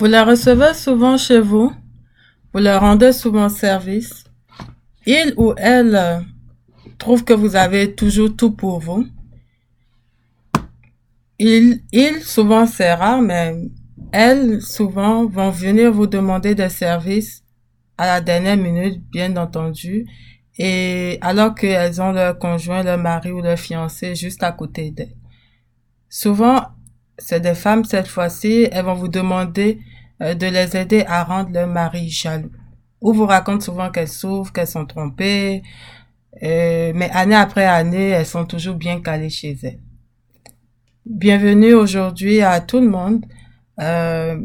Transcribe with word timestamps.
Vous 0.00 0.06
la 0.06 0.24
recevez 0.24 0.72
souvent 0.72 1.18
chez 1.18 1.40
vous? 1.40 1.74
Vous 2.54 2.60
leur 2.60 2.80
rendez 2.80 3.12
souvent 3.12 3.50
service? 3.50 4.24
Il 5.04 5.34
ou 5.36 5.52
elle 5.58 5.94
euh, 5.94 6.20
trouve 6.96 7.22
que 7.22 7.34
vous 7.34 7.54
avez 7.54 7.94
toujours 7.94 8.34
tout 8.34 8.52
pour 8.52 8.80
vous? 8.80 9.06
Il, 11.38 11.82
il 11.92 12.22
souvent 12.22 12.64
c'est 12.64 12.94
rare, 12.94 13.20
mais 13.20 13.54
elles 14.10 14.62
souvent 14.62 15.26
vont 15.26 15.50
venir 15.50 15.92
vous 15.92 16.06
demander 16.06 16.54
des 16.54 16.70
services 16.70 17.44
à 17.98 18.06
la 18.06 18.20
dernière 18.22 18.56
minute, 18.56 19.02
bien 19.10 19.36
entendu, 19.36 20.06
et 20.56 21.18
alors 21.20 21.54
qu'elles 21.54 22.00
ont 22.00 22.12
leur 22.12 22.38
conjoint, 22.38 22.82
leur 22.82 22.96
mari 22.96 23.32
ou 23.32 23.42
leur 23.42 23.58
fiancé 23.58 24.14
juste 24.14 24.42
à 24.42 24.52
côté 24.52 24.92
d'elles. 24.92 25.14
Souvent, 26.08 26.68
c'est 27.18 27.40
des 27.40 27.54
femmes 27.54 27.84
cette 27.84 28.08
fois-ci, 28.08 28.66
elles 28.72 28.86
vont 28.86 28.94
vous 28.94 29.08
demander 29.08 29.78
de 30.20 30.46
les 30.46 30.76
aider 30.76 31.04
à 31.06 31.24
rendre 31.24 31.50
leur 31.50 31.66
mari 31.66 32.08
jaloux. 32.08 32.50
Ou 33.00 33.14
vous 33.14 33.26
racontent 33.26 33.64
souvent 33.64 33.90
qu'elles 33.90 34.08
souffrent, 34.08 34.52
qu'elles 34.52 34.66
sont 34.66 34.84
trompées, 34.84 35.62
euh, 36.42 36.92
mais 36.94 37.10
année 37.10 37.34
après 37.34 37.66
année, 37.66 38.10
elles 38.10 38.26
sont 38.26 38.44
toujours 38.44 38.76
bien 38.76 39.00
calées 39.00 39.30
chez 39.30 39.56
elles. 39.62 39.80
Bienvenue 41.04 41.74
aujourd'hui 41.74 42.40
à 42.40 42.60
tout 42.60 42.80
le 42.80 42.88
monde 42.88 43.24
euh, 43.80 44.38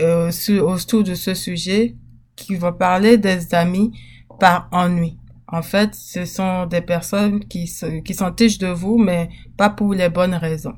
euh, 0.00 0.30
autour 0.60 1.04
de 1.04 1.14
ce 1.14 1.34
sujet 1.34 1.94
qui 2.36 2.56
va 2.56 2.72
parler 2.72 3.18
des 3.18 3.54
amis 3.54 3.92
par 4.40 4.68
ennui. 4.72 5.18
En 5.46 5.62
fait, 5.62 5.94
ce 5.94 6.24
sont 6.24 6.66
des 6.66 6.80
personnes 6.80 7.44
qui, 7.44 7.70
qui 8.04 8.14
sont 8.14 8.32
tiges 8.32 8.58
de 8.58 8.68
vous, 8.68 8.98
mais 8.98 9.28
pas 9.56 9.70
pour 9.70 9.94
les 9.94 10.08
bonnes 10.08 10.34
raisons. 10.34 10.74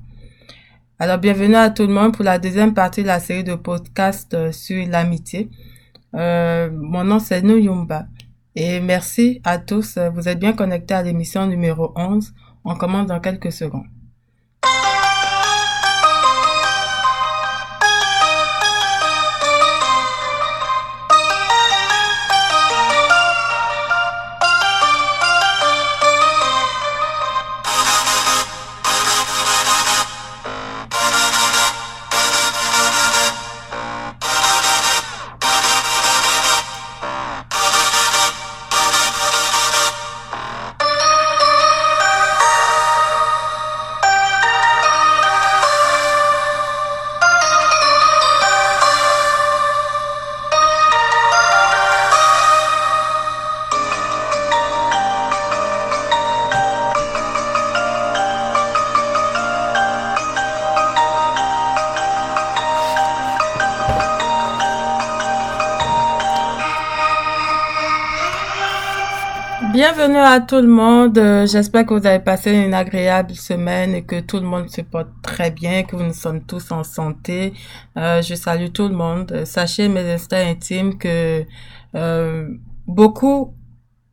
Alors, 0.98 1.19
bienvenue 1.19 1.56
à 1.56 1.69
tout 1.69 1.83
le 1.83 1.92
monde 1.92 2.14
pour 2.14 2.25
la 2.25 2.39
deuxième 2.39 2.72
partie 2.72 3.02
de 3.02 3.06
la 3.06 3.20
série 3.20 3.44
de 3.44 3.55
podcasts 3.55 4.33
euh, 4.33 4.50
sur 4.50 4.89
l'amitié. 4.89 5.50
Euh, 6.14 6.70
mon 6.72 7.05
nom, 7.05 7.19
c'est 7.19 7.42
Nouyumba. 7.42 8.06
Et 8.55 8.80
merci 8.80 9.42
à 9.44 9.58
tous. 9.58 9.98
Vous 10.14 10.27
êtes 10.27 10.39
bien 10.39 10.55
connectés 10.55 10.94
à 10.94 11.02
l'émission 11.02 11.47
numéro 11.47 11.92
11. 11.97 12.33
On 12.64 12.74
commence 12.77 13.06
dans 13.08 13.20
quelques 13.20 13.52
secondes. 13.52 13.84
Bienvenue 69.89 70.17
à 70.17 70.41
tout 70.41 70.57
le 70.57 70.67
monde. 70.67 71.17
Euh, 71.17 71.47
j'espère 71.47 71.86
que 71.86 71.95
vous 71.95 72.05
avez 72.08 72.19
passé 72.19 72.51
une 72.51 72.74
agréable 72.74 73.36
semaine 73.36 73.95
et 73.95 74.02
que 74.02 74.19
tout 74.19 74.39
le 74.39 74.42
monde 74.42 74.69
se 74.69 74.80
porte 74.80 75.11
très 75.23 75.52
bien, 75.52 75.85
que 75.85 75.95
nous 75.95 76.13
sommes 76.13 76.45
tous 76.45 76.73
en 76.73 76.83
santé. 76.83 77.52
Euh, 77.97 78.20
je 78.20 78.35
salue 78.35 78.73
tout 78.73 78.89
le 78.89 78.97
monde. 78.97 79.45
Sachez, 79.45 79.86
mes 79.86 80.13
instincts 80.13 80.45
intimes, 80.45 80.98
que 80.98 81.45
euh, 81.95 82.48
beaucoup, 82.89 83.55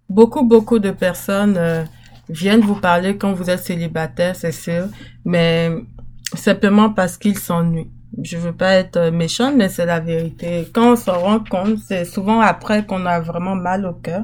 beaucoup, 0.09 0.43
beaucoup 0.43 0.77
de 0.77 0.91
personnes 0.91 1.59
viennent 2.29 2.61
vous 2.61 2.79
parler 2.79 3.17
quand 3.17 3.33
vous 3.33 3.49
êtes 3.49 3.61
célibataire, 3.61 4.35
c'est 4.35 4.51
sûr, 4.51 4.85
mais 5.25 5.71
simplement 6.35 6.91
parce 6.91 7.17
qu'ils 7.17 7.39
s'ennuient. 7.39 7.89
Je 8.21 8.37
veux 8.37 8.53
pas 8.53 8.73
être 8.73 9.09
méchante, 9.09 9.55
mais 9.57 9.69
c'est 9.69 9.87
la 9.87 9.99
vérité. 9.99 10.69
Quand 10.71 10.93
on 10.93 10.95
se 10.95 11.09
rend 11.09 11.39
compte, 11.39 11.79
c'est 11.79 12.05
souvent 12.05 12.41
après 12.41 12.85
qu'on 12.85 13.07
a 13.07 13.19
vraiment 13.21 13.55
mal 13.55 13.87
au 13.87 13.93
cœur. 13.93 14.21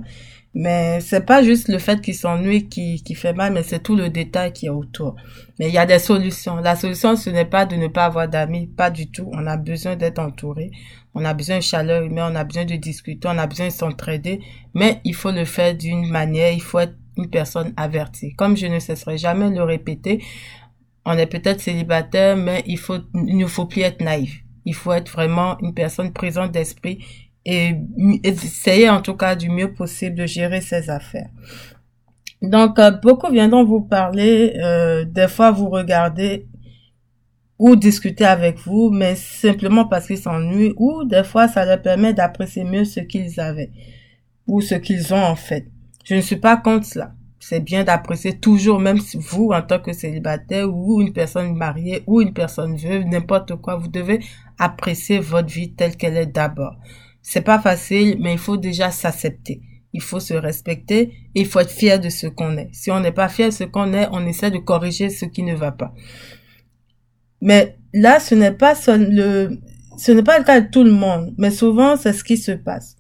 Mais 0.62 1.00
c'est 1.00 1.26
pas 1.26 1.42
juste 1.42 1.70
le 1.70 1.80
fait 1.80 2.02
qu'il 2.02 2.14
s'ennuie 2.14 2.68
qui, 2.68 3.02
qui 3.02 3.16
fait 3.16 3.32
mal, 3.32 3.54
mais 3.54 3.64
c'est 3.64 3.80
tout 3.80 3.96
le 3.96 4.10
détail 4.10 4.52
qui 4.52 4.66
est 4.66 4.70
autour. 4.70 5.16
Mais 5.58 5.70
il 5.70 5.74
y 5.74 5.78
a 5.78 5.86
des 5.86 6.00
solutions. 6.00 6.58
La 6.58 6.76
solution, 6.76 7.16
ce 7.16 7.30
n'est 7.30 7.46
pas 7.46 7.66
de 7.66 7.78
ne 7.78 7.88
pas 7.88 8.04
avoir 8.04 8.28
d'amis, 8.28 8.68
pas 8.68 8.90
du 8.90 9.10
tout. 9.10 9.30
On 9.32 9.48
a 9.48 9.56
besoin 9.56 9.96
d'être 9.96 10.20
entouré. 10.20 10.72
On 11.14 11.24
a 11.24 11.34
besoin 11.34 11.60
de 11.60 11.64
chaleur 11.64 12.04
humaine, 12.04 12.34
on 12.34 12.36
a 12.36 12.44
besoin 12.44 12.66
de 12.66 12.76
discuter, 12.76 13.30
on 13.30 13.38
a 13.38 13.48
besoin 13.48 13.68
de 13.68 13.72
s'entraider. 13.72 14.42
Mais 14.74 15.00
il 15.06 15.16
faut 15.16 15.32
le 15.32 15.46
faire 15.46 15.78
d'une 15.78 16.10
manière, 16.10 16.52
il 16.52 16.62
faut 16.62 16.80
être 16.80 16.96
une 17.16 17.30
personne 17.30 17.74
avertie. 17.78 18.36
Comme 18.36 18.58
je 18.58 18.68
ne 18.68 18.80
cesserai 18.80 19.18
jamais 19.18 19.50
de 19.52 19.56
le 19.56 19.64
répéter, 19.64 20.22
on 21.06 21.18
est 21.18 21.28
peut-être 21.28 21.62
célibataire, 21.62 22.36
mais 22.36 22.64
il 22.68 22.78
faut, 22.78 22.98
il 23.14 23.38
ne 23.38 23.46
faut 23.46 23.66
plus 23.66 23.84
être 23.84 24.02
naïf. 24.02 24.44
Il 24.66 24.76
faut 24.76 24.92
être 24.92 25.10
vraiment 25.10 25.58
une 25.60 25.74
personne 25.74 26.12
présente 26.12 26.52
d'esprit 26.52 27.00
et 27.46 27.76
essayer 28.24 28.90
en 28.90 29.02
tout 29.02 29.16
cas 29.16 29.36
du 29.36 29.50
mieux 29.50 29.74
possible 29.74 30.16
de 30.16 30.26
gérer 30.26 30.62
ses 30.62 30.90
affaires. 30.90 31.30
Donc, 32.42 32.80
euh, 32.80 32.92
beaucoup 32.92 33.30
viendront 33.30 33.66
vous 33.66 33.82
parler, 33.82 34.54
euh, 34.58 35.04
des 35.06 35.28
fois 35.28 35.52
vous 35.52 35.70
regardez 35.70 36.48
ou 37.58 37.76
discuter 37.76 38.24
avec 38.24 38.58
vous, 38.60 38.90
mais 38.90 39.16
simplement 39.16 39.86
parce 39.86 40.08
qu'ils 40.08 40.18
s'ennuient, 40.18 40.74
ou 40.78 41.04
des 41.04 41.26
fois 41.26 41.50
ça 41.50 41.66
leur 41.66 41.82
permet 41.82 42.14
d'apprécier 42.14 42.64
mieux 42.64 42.86
ce 42.86 43.02
qu'ils 43.02 43.40
avaient, 43.42 43.72
ou 44.48 44.62
ce 44.62 44.76
qu'ils 44.76 45.14
ont 45.14 45.22
en 45.22 45.36
fait. 45.36 45.66
Je 46.06 46.16
ne 46.16 46.22
suis 46.22 46.38
pas 46.38 46.56
contre 46.56 46.86
cela. 46.86 47.14
C'est 47.42 47.60
bien 47.60 47.84
d'apprécier 47.84 48.38
toujours, 48.38 48.80
même 48.80 49.00
si 49.00 49.18
vous, 49.18 49.52
en 49.52 49.62
tant 49.62 49.80
que 49.80 49.94
célibataire, 49.94 50.74
ou 50.74 51.02
une 51.02 51.14
personne 51.14 51.54
mariée, 51.56 52.04
ou 52.08 52.22
une 52.22 52.34
personne 52.34 52.76
veuve, 52.76 53.06
n'importe 53.06 53.56
quoi, 53.58 53.76
vous 53.76 53.88
devez 53.88 54.20
apprécier 54.58 55.20
votre 55.20 55.48
vie 55.48 55.74
telle 55.74 55.96
qu'elle 55.96 56.18
est 56.18 56.26
d'abord. 56.26 56.76
C'est 57.32 57.42
pas 57.42 57.60
facile, 57.60 58.18
mais 58.20 58.34
il 58.34 58.40
faut 58.40 58.58
déjà 58.58 58.90
s'accepter. 58.90 59.62
Il 59.94 60.02
faut 60.02 60.20
se 60.20 60.34
respecter 60.34 61.14
et 61.36 61.42
il 61.42 61.46
faut 61.46 61.60
être 61.60 61.70
fier 61.70 62.00
de 62.00 62.10
ce 62.10 62.26
qu'on 62.26 62.58
est. 62.58 62.70
Si 62.74 62.90
on 62.90 63.00
n'est 63.02 63.12
pas 63.12 63.30
fier 63.30 63.50
de 63.50 63.54
ce 63.54 63.66
qu'on 63.66 63.94
est, 63.94 64.08
on 64.12 64.26
essaie 64.26 64.50
de 64.50 64.58
corriger 64.58 65.12
ce 65.12 65.26
qui 65.26 65.44
ne 65.44 65.54
va 65.54 65.72
pas. 65.72 65.94
Mais 67.40 67.78
là, 67.94 68.20
ce 68.20 68.34
n'est 68.34 68.54
pas 68.54 68.74
le, 68.88 69.60
ce 69.96 70.12
n'est 70.12 70.24
pas 70.24 70.40
le 70.40 70.44
cas 70.44 70.60
de 70.60 70.72
tout 70.72 70.84
le 70.84 70.92
monde, 70.92 71.36
mais 71.38 71.52
souvent, 71.52 71.98
c'est 71.98 72.14
ce 72.14 72.24
qui 72.24 72.36
se 72.36 72.52
passe. 72.52 72.96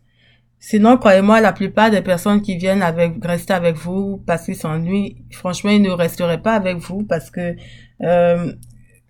Sinon, 0.59 0.97
croyez-moi, 0.97 1.41
la 1.41 1.51
plupart 1.51 1.89
des 1.89 2.03
personnes 2.03 2.43
qui 2.43 2.55
viennent 2.55 2.83
avec, 2.83 3.25
rester 3.25 3.53
avec 3.53 3.77
vous 3.77 4.21
parce 4.27 4.45
qu'ils 4.45 4.57
s'ennuient, 4.57 5.15
franchement, 5.31 5.71
ils 5.71 5.81
ne 5.81 5.89
resteraient 5.89 6.43
pas 6.43 6.53
avec 6.53 6.77
vous 6.77 7.03
parce 7.03 7.31
que, 7.31 7.55
euh, 8.03 8.53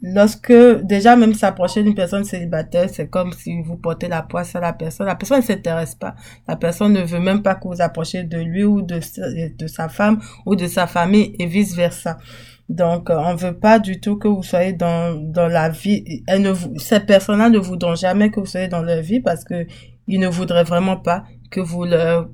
lorsque 0.02 0.54
déjà 0.84 1.16
même 1.16 1.34
s'approcher 1.34 1.84
d'une 1.84 1.96
personne 1.96 2.24
célibataire, 2.24 2.90
c'est 2.92 3.10
comme 3.10 3.34
si 3.34 3.62
vous 3.62 3.78
portez 3.78 4.08
la 4.08 4.22
poisse 4.22 4.56
à 4.56 4.60
la 4.60 4.74
personne. 4.74 5.08
La 5.08 5.16
personne 5.16 5.40
ne 5.40 5.46
s'intéresse 5.46 5.96
pas. 5.96 6.16
La 6.48 6.56
personne 6.56 6.94
ne 6.94 7.02
veut 7.02 7.20
même 7.20 7.42
pas 7.42 7.56
que 7.56 7.68
vous 7.68 7.82
approchiez 7.82 8.24
de 8.24 8.38
lui 8.38 8.64
ou 8.64 8.82
de, 8.82 9.00
de 9.58 9.68
sa 9.68 9.90
femme 9.90 10.20
ou 10.46 10.56
de 10.56 10.68
sa 10.68 10.88
famille 10.88 11.36
et 11.40 11.46
vice 11.46 11.76
versa. 11.76 12.18
Donc, 12.70 13.10
euh, 13.10 13.18
on 13.18 13.36
veut 13.36 13.58
pas 13.58 13.80
du 13.80 14.00
tout 14.00 14.18
que 14.18 14.28
vous 14.28 14.44
soyez 14.44 14.74
dans, 14.74 15.16
dans 15.16 15.48
la 15.48 15.70
vie. 15.70 16.24
Elle 16.28 16.44
ne 16.44 16.54
ces 16.78 17.00
personnes-là 17.00 17.50
ne 17.50 17.58
voudront 17.58 17.96
jamais 17.96 18.30
que 18.30 18.40
vous 18.40 18.46
soyez 18.46 18.68
dans 18.68 18.84
leur 18.84 19.02
vie 19.02 19.20
parce 19.20 19.44
que 19.44 19.66
ils 20.08 20.20
ne 20.20 20.28
voudraient 20.28 20.64
vraiment 20.64 20.98
pas 20.98 21.24
que 21.50 21.60
vous 21.60 21.86
leur 21.86 22.30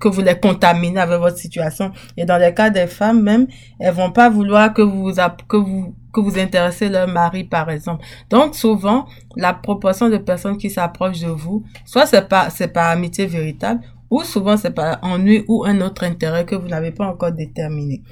que 0.00 0.08
vous 0.08 0.20
les 0.20 0.38
contaminez 0.38 0.98
avec 0.98 1.20
votre 1.20 1.38
situation. 1.38 1.92
Et 2.16 2.24
dans 2.24 2.38
les 2.38 2.52
cas 2.52 2.70
des 2.70 2.86
femmes 2.86 3.22
même, 3.22 3.46
elles 3.78 3.94
vont 3.94 4.10
pas 4.10 4.28
vouloir 4.28 4.72
que 4.72 4.82
vous 4.82 5.12
que 5.48 5.56
vous 5.56 5.94
que 6.16 6.20
vous 6.22 6.38
intéressez 6.38 6.88
leur 6.88 7.06
mari 7.08 7.44
par 7.44 7.68
exemple. 7.70 8.04
Donc 8.30 8.54
souvent, 8.54 9.06
la 9.36 9.52
proportion 9.52 10.08
de 10.08 10.16
personnes 10.16 10.56
qui 10.56 10.70
s'approchent 10.70 11.20
de 11.20 11.28
vous, 11.28 11.62
soit 11.84 12.06
c'est 12.06 12.26
pas 12.26 12.48
c'est 12.48 12.72
pas 12.72 12.88
amitié 12.88 13.26
véritable, 13.26 13.82
ou 14.10 14.22
souvent 14.22 14.56
c'est 14.56 14.70
pas 14.74 14.98
ennui 15.02 15.44
ou 15.46 15.64
un 15.66 15.78
autre 15.82 16.04
intérêt 16.04 16.46
que 16.46 16.54
vous 16.54 16.68
n'avez 16.68 16.90
pas 16.90 17.06
encore 17.06 17.32
déterminé. 17.32 18.02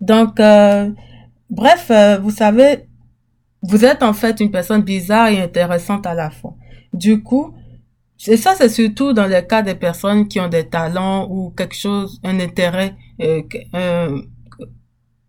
Donc 0.00 0.40
euh, 0.40 0.90
bref, 1.50 1.90
euh, 1.90 2.16
vous 2.18 2.30
savez, 2.30 2.88
vous 3.62 3.84
êtes 3.84 4.02
en 4.02 4.14
fait 4.14 4.40
une 4.40 4.50
personne 4.50 4.80
bizarre 4.80 5.28
et 5.28 5.42
intéressante 5.42 6.06
à 6.06 6.14
la 6.14 6.30
fois. 6.30 6.54
Du 6.94 7.22
coup, 7.22 7.54
et 8.26 8.36
ça, 8.36 8.54
c'est 8.56 8.70
surtout 8.70 9.12
dans 9.12 9.26
le 9.26 9.40
cas 9.42 9.62
des 9.62 9.74
personnes 9.76 10.26
qui 10.26 10.40
ont 10.40 10.48
des 10.48 10.68
talents 10.68 11.28
ou 11.30 11.50
quelque 11.50 11.76
chose, 11.76 12.18
un 12.24 12.40
intérêt, 12.40 12.96
euh, 13.20 13.42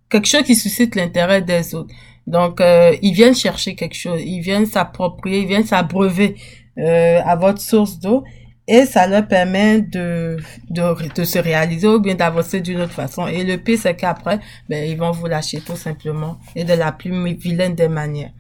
quelque 0.10 0.28
chose 0.28 0.44
qui 0.44 0.56
suscite 0.56 0.96
l'intérêt 0.96 1.42
des 1.42 1.76
autres. 1.76 1.94
Donc, 2.28 2.62
euh, 2.62 2.96
ils 3.02 3.14
viennent 3.14 3.36
chercher 3.36 3.76
quelque 3.76 3.96
chose, 3.96 4.22
ils 4.24 4.42
viennent 4.42 4.66
s'approprier, 4.66 5.40
ils 5.40 5.48
viennent 5.48 5.66
s'abreuver 5.66 6.36
euh, 6.78 7.20
à 7.26 7.36
votre 7.36 7.60
source 7.60 8.00
d'eau 8.00 8.24
et 8.68 8.86
ça 8.86 9.08
leur 9.08 9.28
permet 9.28 9.82
de, 9.82 10.38
de, 10.70 11.14
de 11.16 11.24
se 11.24 11.40
réaliser 11.40 11.88
ou 11.88 12.00
bien 12.00 12.14
d'avancer 12.14 12.62
d'une 12.62 12.82
autre 12.82 12.94
façon. 12.94 13.26
Et 13.26 13.44
le 13.44 13.58
pire, 13.58 13.80
c'est 13.82 13.96
qu'après, 13.96 14.40
ben, 14.70 14.88
ils 14.88 14.96
vont 14.96 15.10
vous 15.10 15.26
lâcher 15.26 15.60
tout 15.60 15.76
simplement 15.76 16.38
et 16.56 16.64
de 16.64 16.74
la 16.74 16.92
plus 16.92 17.34
vilaine 17.34 17.74
des 17.74 17.90
manières. 17.90 18.32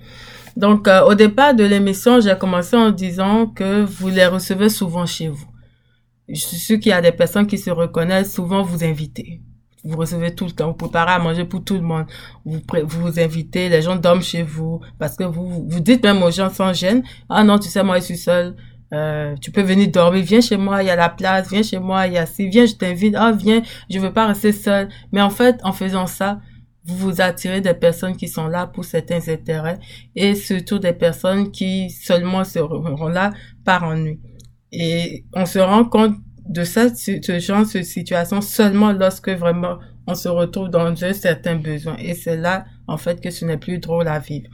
Donc, 0.56 0.88
euh, 0.88 1.02
au 1.06 1.16
départ 1.16 1.56
de 1.56 1.64
l'émission, 1.64 2.22
j'ai 2.22 2.36
commencé 2.38 2.76
en 2.76 2.92
disant 2.92 3.48
que 3.48 3.84
vous 3.84 4.10
les 4.10 4.28
recevez 4.28 4.70
souvent 4.70 5.08
chez 5.08 5.30
vous. 5.30 5.48
Je 6.28 6.36
suis 6.40 6.58
sûr 6.58 6.80
qu'il 6.80 6.92
y 6.92 6.94
a 6.94 7.02
des 7.02 7.12
personnes 7.12 7.48
qui 7.48 7.58
se 7.58 7.72
reconnaissent, 7.72 8.34
souvent 8.34 8.62
vous 8.62 8.84
invitez. 8.84 9.42
Vous 9.90 9.98
recevez 9.98 10.36
tout 10.36 10.46
le 10.46 10.52
temps, 10.52 10.68
vous 10.68 10.74
préparez 10.74 11.14
à 11.14 11.20
manger 11.20 11.46
pour 11.46 11.64
tout 11.64 11.76
le 11.76 11.82
monde. 11.82 12.06
Vous 12.46 12.60
vous, 12.86 13.20
invitez, 13.20 13.70
les 13.70 13.82
gens 13.82 13.96
dorment 13.96 14.22
chez 14.22 14.44
vous 14.44 14.82
parce 15.00 15.16
que 15.16 15.24
vous, 15.24 15.68
vous 15.68 15.80
dites 15.80 16.04
même 16.04 16.22
aux 16.22 16.32
gens 16.32 16.50
sans 16.50 16.74
gêne, 16.74 17.04
ah 17.28 17.44
non, 17.44 17.58
tu 17.58 17.70
sais, 17.70 17.84
moi 17.84 18.00
je 18.00 18.06
suis 18.06 18.18
seule, 18.18 18.56
euh, 18.94 19.36
tu 19.42 19.52
peux 19.52 19.62
venir 19.62 19.90
dormir, 19.90 20.24
viens 20.24 20.42
chez 20.42 20.58
moi, 20.58 20.84
il 20.84 20.88
y 20.88 20.90
a 20.90 20.96
la 20.96 21.10
place, 21.10 21.50
viens 21.50 21.64
chez 21.64 21.80
moi, 21.80 22.08
il 22.08 22.14
y 22.14 22.18
a 22.18 22.26
si, 22.26 22.48
viens, 22.48 22.66
je 22.66 22.74
t'invite, 22.74 23.16
ah 23.18 23.32
viens, 23.32 23.62
je 23.90 24.00
veux 24.00 24.14
pas 24.14 24.28
rester 24.28 24.52
seule. 24.52 24.90
Mais 25.12 25.22
en 25.22 25.30
fait, 25.30 25.60
en 25.64 25.74
faisant 25.74 26.08
ça, 26.08 26.40
vous 26.86 26.96
vous 26.98 27.22
attirez 27.22 27.62
des 27.62 27.74
personnes 27.74 28.16
qui 28.16 28.28
sont 28.28 28.48
là 28.48 28.66
pour 28.66 28.86
certains 28.86 29.28
intérêts 29.28 29.80
et 30.16 30.34
surtout 30.36 30.80
des 30.80 30.94
personnes 30.94 31.52
qui 31.52 31.90
seulement 31.90 32.44
seront 32.44 33.08
là 33.08 33.32
par 33.64 33.84
ennui. 33.84 34.20
Et 34.72 35.26
on 35.34 35.46
se 35.46 35.60
rend 35.60 35.86
compte 35.86 36.16
de 36.50 36.64
cette, 36.64 36.98
ce 36.98 37.40
genre 37.40 37.62
de 37.62 37.82
situation 37.84 38.42
seulement 38.42 38.92
lorsque 38.92 39.30
vraiment 39.30 39.80
on 40.08 40.16
se 40.16 40.28
retrouve 40.28 40.70
dans 40.70 40.88
un 41.04 41.14
certain 41.14 41.56
besoin. 41.56 41.96
Et 41.98 42.16
c'est 42.16 42.36
là, 42.36 42.66
en 42.88 42.98
fait, 42.98 43.22
que 43.22 43.30
ce 43.30 43.46
n'est 43.46 43.58
plus 43.58 43.78
drôle 43.78 44.08
à 44.08 44.20
vivre 44.20 44.50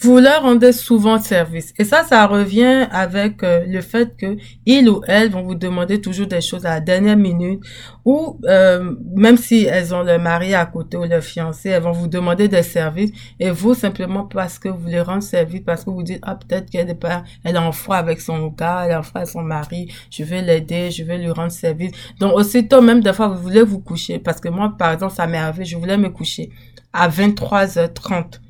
vous 0.00 0.18
leur 0.18 0.42
rendez 0.42 0.72
souvent 0.72 1.18
service. 1.18 1.72
Et 1.78 1.84
ça, 1.84 2.04
ça 2.04 2.26
revient 2.26 2.86
avec 2.90 3.42
euh, 3.42 3.64
le 3.66 3.80
fait 3.80 4.16
que 4.16 4.36
ils 4.66 4.88
ou 4.88 5.00
elles 5.06 5.30
vont 5.30 5.42
vous 5.42 5.54
demander 5.54 6.00
toujours 6.00 6.26
des 6.26 6.40
choses 6.40 6.66
à 6.66 6.70
la 6.70 6.80
dernière 6.80 7.16
minute 7.16 7.60
ou 8.04 8.38
euh, 8.44 8.94
même 9.14 9.36
si 9.36 9.64
elles 9.64 9.94
ont 9.94 10.02
leur 10.02 10.20
mari 10.20 10.54
à 10.54 10.66
côté 10.66 10.96
ou 10.96 11.04
leur 11.04 11.22
fiancé, 11.22 11.70
elles 11.70 11.82
vont 11.82 11.92
vous 11.92 12.08
demander 12.08 12.48
des 12.48 12.62
services 12.62 13.10
et 13.38 13.50
vous 13.50 13.74
simplement 13.74 14.24
parce 14.24 14.58
que 14.58 14.68
vous 14.68 14.86
les 14.86 15.00
rendez 15.00 15.24
service, 15.24 15.62
parce 15.64 15.84
que 15.84 15.90
vous 15.90 16.02
dites 16.02 16.20
ah 16.22 16.36
peut-être 16.36 16.70
qu'elle 16.70 16.90
est 16.90 16.94
pas, 16.94 17.24
elle 17.44 17.56
est 17.56 17.58
en 17.58 17.72
froid 17.72 17.96
avec 17.96 18.20
son 18.20 18.48
gars, 18.48 18.82
elle 18.84 18.92
est 18.92 18.96
en 18.96 19.02
froid 19.02 19.20
avec 19.20 19.32
son 19.32 19.42
mari, 19.42 19.92
je 20.10 20.24
vais 20.24 20.42
l'aider, 20.42 20.90
je 20.90 21.04
vais 21.04 21.18
lui 21.18 21.30
rendre 21.30 21.52
service. 21.52 21.92
Donc 22.18 22.34
aussitôt 22.34 22.80
même 22.82 23.00
des 23.00 23.12
fois 23.12 23.28
vous 23.28 23.42
voulez 23.42 23.62
vous 23.62 23.80
coucher 23.80 24.18
parce 24.18 24.40
que 24.40 24.48
moi 24.48 24.74
par 24.78 24.92
exemple 24.92 25.14
ça 25.14 25.26
m'est 25.26 25.38
arrivé, 25.38 25.64
je 25.64 25.76
voulais 25.76 25.96
me 25.96 26.08
coucher 26.08 26.50
à 26.92 27.08
23h30 27.08 28.41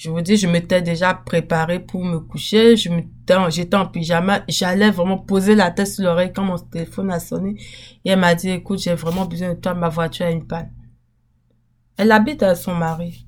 je 0.00 0.08
vous 0.08 0.22
dis, 0.22 0.38
je 0.38 0.46
m'étais 0.46 0.80
déjà 0.80 1.12
préparée 1.12 1.78
pour 1.78 2.02
me 2.02 2.20
coucher. 2.20 2.74
Je 2.74 2.88
j'étais 3.50 3.76
en 3.76 3.86
pyjama. 3.86 4.40
J'allais 4.48 4.90
vraiment 4.90 5.18
poser 5.18 5.54
la 5.54 5.70
tête 5.70 5.88
sur 5.88 6.04
l'oreille 6.04 6.32
quand 6.34 6.42
mon 6.42 6.56
téléphone 6.56 7.10
a 7.10 7.20
sonné. 7.20 7.56
Et 8.06 8.08
elle 8.08 8.18
m'a 8.18 8.34
dit, 8.34 8.48
écoute, 8.48 8.78
j'ai 8.78 8.94
vraiment 8.94 9.26
besoin 9.26 9.50
de 9.50 9.60
toi. 9.60 9.74
Ma 9.74 9.90
voiture 9.90 10.24
a 10.24 10.30
une 10.30 10.46
panne. 10.46 10.72
Elle 11.98 12.12
habite 12.12 12.42
avec 12.42 12.56
son 12.56 12.74
mari. 12.74 13.26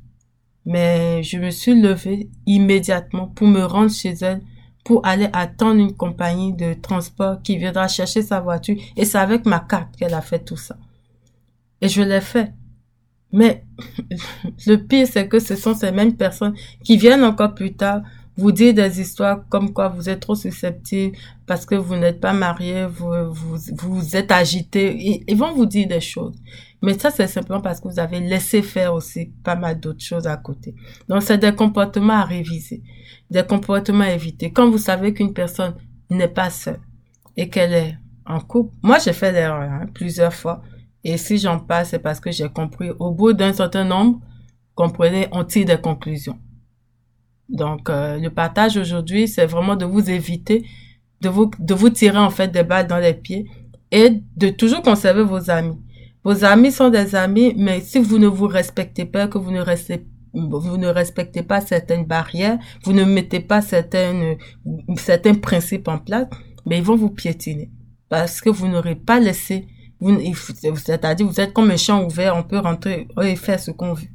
Mais 0.64 1.22
je 1.22 1.36
me 1.36 1.50
suis 1.50 1.78
levée 1.78 2.30
immédiatement 2.46 3.26
pour 3.26 3.48
me 3.48 3.62
rendre 3.64 3.90
chez 3.90 4.14
elle, 4.22 4.40
pour 4.82 5.04
aller 5.04 5.28
attendre 5.34 5.78
une 5.78 5.94
compagnie 5.94 6.54
de 6.54 6.72
transport 6.72 7.42
qui 7.42 7.58
viendra 7.58 7.86
chercher 7.86 8.22
sa 8.22 8.40
voiture. 8.40 8.78
Et 8.96 9.04
c'est 9.04 9.18
avec 9.18 9.44
ma 9.44 9.60
carte 9.60 9.94
qu'elle 9.96 10.14
a 10.14 10.22
fait 10.22 10.42
tout 10.42 10.56
ça. 10.56 10.78
Et 11.82 11.90
je 11.90 12.00
l'ai 12.00 12.22
fait. 12.22 12.54
Mais 13.32 13.64
le 14.66 14.76
pire, 14.76 15.06
c'est 15.10 15.28
que 15.28 15.38
ce 15.38 15.56
sont 15.56 15.74
ces 15.74 15.92
mêmes 15.92 16.16
personnes 16.16 16.54
qui 16.84 16.96
viennent 16.96 17.24
encore 17.24 17.54
plus 17.54 17.74
tard 17.74 18.02
vous 18.36 18.52
dire 18.52 18.72
des 18.72 19.00
histoires 19.00 19.44
comme 19.48 19.72
quoi 19.72 19.88
vous 19.88 20.08
êtes 20.08 20.20
trop 20.20 20.34
susceptible 20.34 21.16
parce 21.46 21.66
que 21.66 21.74
vous 21.74 21.96
n'êtes 21.96 22.20
pas 22.20 22.32
marié, 22.32 22.86
vous, 22.86 23.12
vous, 23.30 23.58
vous 23.74 24.16
êtes 24.16 24.32
agité. 24.32 25.22
Ils 25.26 25.36
vont 25.36 25.52
vous 25.52 25.66
dire 25.66 25.86
des 25.86 26.00
choses. 26.00 26.34
Mais 26.80 26.98
ça, 26.98 27.10
c'est 27.10 27.26
simplement 27.26 27.60
parce 27.60 27.80
que 27.80 27.88
vous 27.88 28.00
avez 28.00 28.20
laissé 28.20 28.62
faire 28.62 28.94
aussi 28.94 29.32
pas 29.44 29.54
mal 29.54 29.78
d'autres 29.78 30.02
choses 30.02 30.26
à 30.26 30.36
côté. 30.36 30.74
Donc, 31.08 31.22
c'est 31.22 31.38
des 31.38 31.54
comportements 31.54 32.14
à 32.14 32.24
réviser, 32.24 32.82
des 33.30 33.44
comportements 33.44 34.04
à 34.04 34.12
éviter. 34.12 34.50
Quand 34.50 34.68
vous 34.68 34.78
savez 34.78 35.14
qu'une 35.14 35.32
personne 35.32 35.74
n'est 36.10 36.28
pas 36.28 36.50
seule 36.50 36.80
et 37.36 37.48
qu'elle 37.48 37.72
est 37.72 37.96
en 38.26 38.40
couple, 38.40 38.74
moi, 38.82 38.98
j'ai 38.98 39.12
fait 39.12 39.30
l'erreur 39.30 39.70
hein, 39.70 39.86
plusieurs 39.94 40.34
fois 40.34 40.62
et 41.04 41.16
si 41.16 41.38
j'en 41.38 41.58
passe, 41.58 41.90
c'est 41.90 41.98
parce 41.98 42.20
que 42.20 42.30
j'ai 42.30 42.48
compris. 42.48 42.90
Au 42.98 43.10
bout 43.10 43.32
d'un 43.32 43.52
certain 43.52 43.84
nombre, 43.84 44.20
comprenez, 44.74 45.28
on 45.32 45.44
tire 45.44 45.66
des 45.66 45.78
conclusions. 45.78 46.38
Donc, 47.48 47.90
euh, 47.90 48.18
le 48.18 48.30
partage 48.30 48.76
aujourd'hui, 48.76 49.28
c'est 49.28 49.46
vraiment 49.46 49.76
de 49.76 49.84
vous 49.84 50.10
éviter, 50.10 50.64
de 51.20 51.28
vous, 51.28 51.50
de 51.58 51.74
vous 51.74 51.90
tirer 51.90 52.18
en 52.18 52.30
fait 52.30 52.48
des 52.48 52.62
balles 52.62 52.86
dans 52.86 52.98
les 52.98 53.14
pieds 53.14 53.46
et 53.90 54.22
de 54.36 54.48
toujours 54.48 54.82
conserver 54.82 55.22
vos 55.22 55.50
amis. 55.50 55.78
Vos 56.24 56.44
amis 56.44 56.70
sont 56.70 56.88
des 56.88 57.14
amis, 57.16 57.52
mais 57.56 57.80
si 57.80 57.98
vous 57.98 58.18
ne 58.18 58.28
vous 58.28 58.46
respectez 58.46 59.04
pas, 59.04 59.26
que 59.26 59.38
vous 59.38 59.50
ne 59.50 59.60
restez 59.60 60.06
vous 60.34 60.78
ne 60.78 60.88
respectez 60.88 61.42
pas 61.42 61.60
certaines 61.60 62.06
barrières, 62.06 62.58
vous 62.84 62.94
ne 62.94 63.04
mettez 63.04 63.40
pas 63.40 63.60
certaines, 63.60 64.38
certains 64.96 65.34
principes 65.34 65.88
en 65.88 65.98
place, 65.98 66.26
mais 66.64 66.78
ils 66.78 66.82
vont 66.82 66.96
vous 66.96 67.10
piétiner 67.10 67.70
parce 68.08 68.40
que 68.40 68.48
vous 68.48 68.66
n'aurez 68.66 68.94
pas 68.94 69.20
laissé 69.20 69.66
c'est-à-dire, 70.76 71.26
vous 71.26 71.40
êtes 71.40 71.52
comme 71.52 71.70
un 71.70 71.76
champ 71.76 72.04
ouvert, 72.04 72.36
on 72.36 72.42
peut 72.42 72.58
rentrer 72.58 73.06
et 73.22 73.36
faire 73.36 73.60
ce 73.60 73.70
qu'on 73.70 73.94
veut. 73.94 74.08